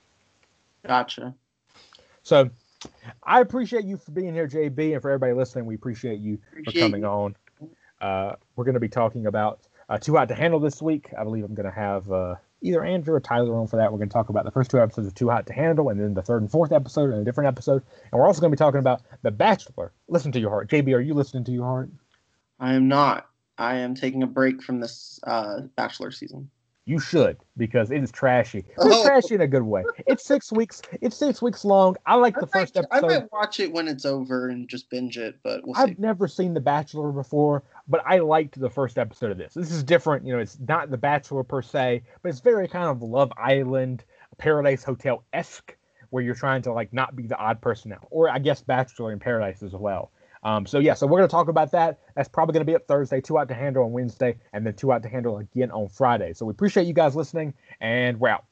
Gotcha. 0.87 1.35
So 2.23 2.51
I 3.23 3.41
appreciate 3.41 3.85
you 3.85 3.97
for 3.97 4.11
being 4.11 4.35
here, 4.35 4.49
JB, 4.49 4.95
and 4.95 5.03
for 5.03 5.11
everybody 5.11 5.33
listening, 5.33 5.67
we 5.67 5.75
appreciate 5.75 6.21
you 6.21 6.39
appreciate 6.51 6.75
for 6.75 6.81
coming 6.81 7.03
you. 7.03 7.09
on. 7.09 7.37
Uh, 8.01 8.37
we're 8.57 8.65
going 8.65 8.75
to 8.75 8.81
be 8.81 8.89
talking 8.89 9.27
about 9.27 9.61
uh, 9.89 9.99
Too 9.99 10.15
Hot 10.17 10.29
to 10.29 10.35
Handle 10.35 10.61
this 10.61 10.83
week. 10.83 11.11
I 11.19 11.25
believe 11.25 11.45
I'm 11.45 11.55
going 11.55 11.69
to 11.69 11.75
have 11.75 12.11
uh, 12.11 12.35
either 12.65 12.83
Andrew 12.83 13.15
or 13.15 13.21
Tyler 13.21 13.57
on 13.57 13.67
for 13.67 13.77
that. 13.77 13.93
We're 13.93 13.99
going 13.99 14.09
to 14.09 14.13
talk 14.13 14.31
about 14.31 14.45
the 14.45 14.51
first 14.51 14.71
two 14.71 14.81
episodes 14.81 15.07
of 15.07 15.15
Too 15.15 15.29
Hot 15.29 15.47
to 15.47 15.53
Handle, 15.53 15.91
and 15.91 16.01
then 16.01 16.15
the 16.15 16.23
third 16.23 16.43
and 16.43 16.51
fourth 16.51 16.73
episode 16.73 17.13
in 17.13 17.19
a 17.19 17.25
different 17.25 17.49
episode. 17.49 17.83
And 18.11 18.19
we're 18.19 18.27
also 18.27 18.41
going 18.41 18.51
to 18.51 18.57
be 18.57 18.59
talking 18.59 18.81
about 18.81 19.03
The 19.23 19.31
Bachelor. 19.31 19.93
Listen 20.09 20.33
to 20.33 20.41
your 20.41 20.51
heart. 20.51 20.71
JB, 20.71 20.95
are 20.95 21.01
you 21.01 21.15
listening 21.15 21.45
to 21.45 21.53
your 21.53 21.65
heart? 21.65 21.91
I 22.59 22.75
am 22.75 22.89
not. 22.89 23.29
I 23.59 23.77
am 23.77 23.95
taking 23.95 24.23
a 24.23 24.27
break 24.27 24.63
from 24.63 24.81
this 24.81 25.21
uh, 25.25 25.61
Bachelor 25.77 26.11
season. 26.11 26.51
You 26.87 26.99
should 26.99 27.39
because 27.57 27.91
it 27.91 28.03
is 28.03 28.13
trashy. 28.13 28.67
It's 28.77 28.97
oh. 28.97 29.05
trashy 29.07 29.35
in 29.35 29.41
a 29.41 29.47
good 29.47 29.63
way. 29.63 29.85
It's 30.07 30.25
six 30.25 30.53
weeks. 30.53 30.83
It's 31.01 31.17
six 31.17 31.41
weeks 31.41 31.65
long. 31.65 31.97
I 32.05 32.17
like 32.17 32.35
the 32.35 32.47
I 32.53 32.61
first 32.61 32.75
might, 32.75 32.85
episode. 32.85 33.07
I 33.07 33.19
might 33.21 33.33
watch 33.33 33.61
it 33.61 33.73
when 33.73 33.89
it's 33.89 34.05
over 34.05 34.49
and 34.49 34.69
just 34.69 34.91
binge 34.91 35.17
it, 35.17 35.39
but 35.43 35.67
we'll 35.67 35.77
I've 35.77 35.99
never 35.99 36.29
seen 36.29 36.53
The 36.53 36.61
Bachelor 36.61 37.11
before, 37.11 37.63
but 37.89 38.03
I 38.07 38.19
liked 38.19 38.61
the 38.61 38.69
first 38.69 38.99
episode 38.99 39.31
of 39.31 39.39
this. 39.39 39.55
This 39.55 39.71
is 39.71 39.83
different. 39.83 40.27
You 40.27 40.35
know, 40.35 40.41
it's 40.41 40.59
not 40.61 40.91
The 40.91 40.99
Bachelor 40.99 41.43
per 41.43 41.63
se, 41.63 42.03
but 42.23 42.29
it's 42.29 42.41
very 42.41 42.69
kind 42.69 42.89
of 42.89 43.03
Love 43.03 43.33
Island, 43.39 44.05
Paradise 44.37 44.85
Hotel 44.85 45.25
esque, 45.33 45.75
where 46.11 46.23
you're 46.23 46.35
trying 46.35 46.63
to 46.63 46.73
like 46.73 46.93
not 46.93 47.17
be 47.17 47.27
the 47.27 47.39
odd 47.39 47.63
person 47.63 47.93
out, 47.93 48.07
or 48.11 48.29
I 48.29 48.39
guess 48.39 48.61
Bachelor 48.61 49.13
in 49.13 49.19
Paradise 49.19 49.63
as 49.63 49.73
well. 49.73 50.13
Um, 50.45 50.67
so 50.67 50.79
yeah, 50.79 50.95
so 50.95 51.07
we're 51.07 51.19
gonna 51.19 51.29
talk 51.29 51.49
about 51.49 51.73
that. 51.73 52.01
That's 52.15 52.29
probably 52.29 52.53
gonna 52.53 52.65
be 52.65 52.75
up 52.75 52.87
Thursday, 52.87 53.21
Too 53.21 53.37
Hot 53.37 53.49
to 53.49 53.55
Handle 53.55 53.85
on 53.85 53.93
Wednesday, 53.93 54.37
and 54.53 54.67
then 54.67 54.75
Too 54.75 54.91
Hot 54.91 55.03
to 55.03 55.09
Handle 55.09 55.39
again 55.39 55.71
on 55.71 55.89
Friday. 55.89 56.33
So 56.35 56.47
we 56.47 56.51
appreciate 56.51 56.87
you 56.87 56.93
guys 56.95 57.17
listening, 57.17 57.55
and 57.81 58.21
we're 58.21 58.29
out. 58.29 58.45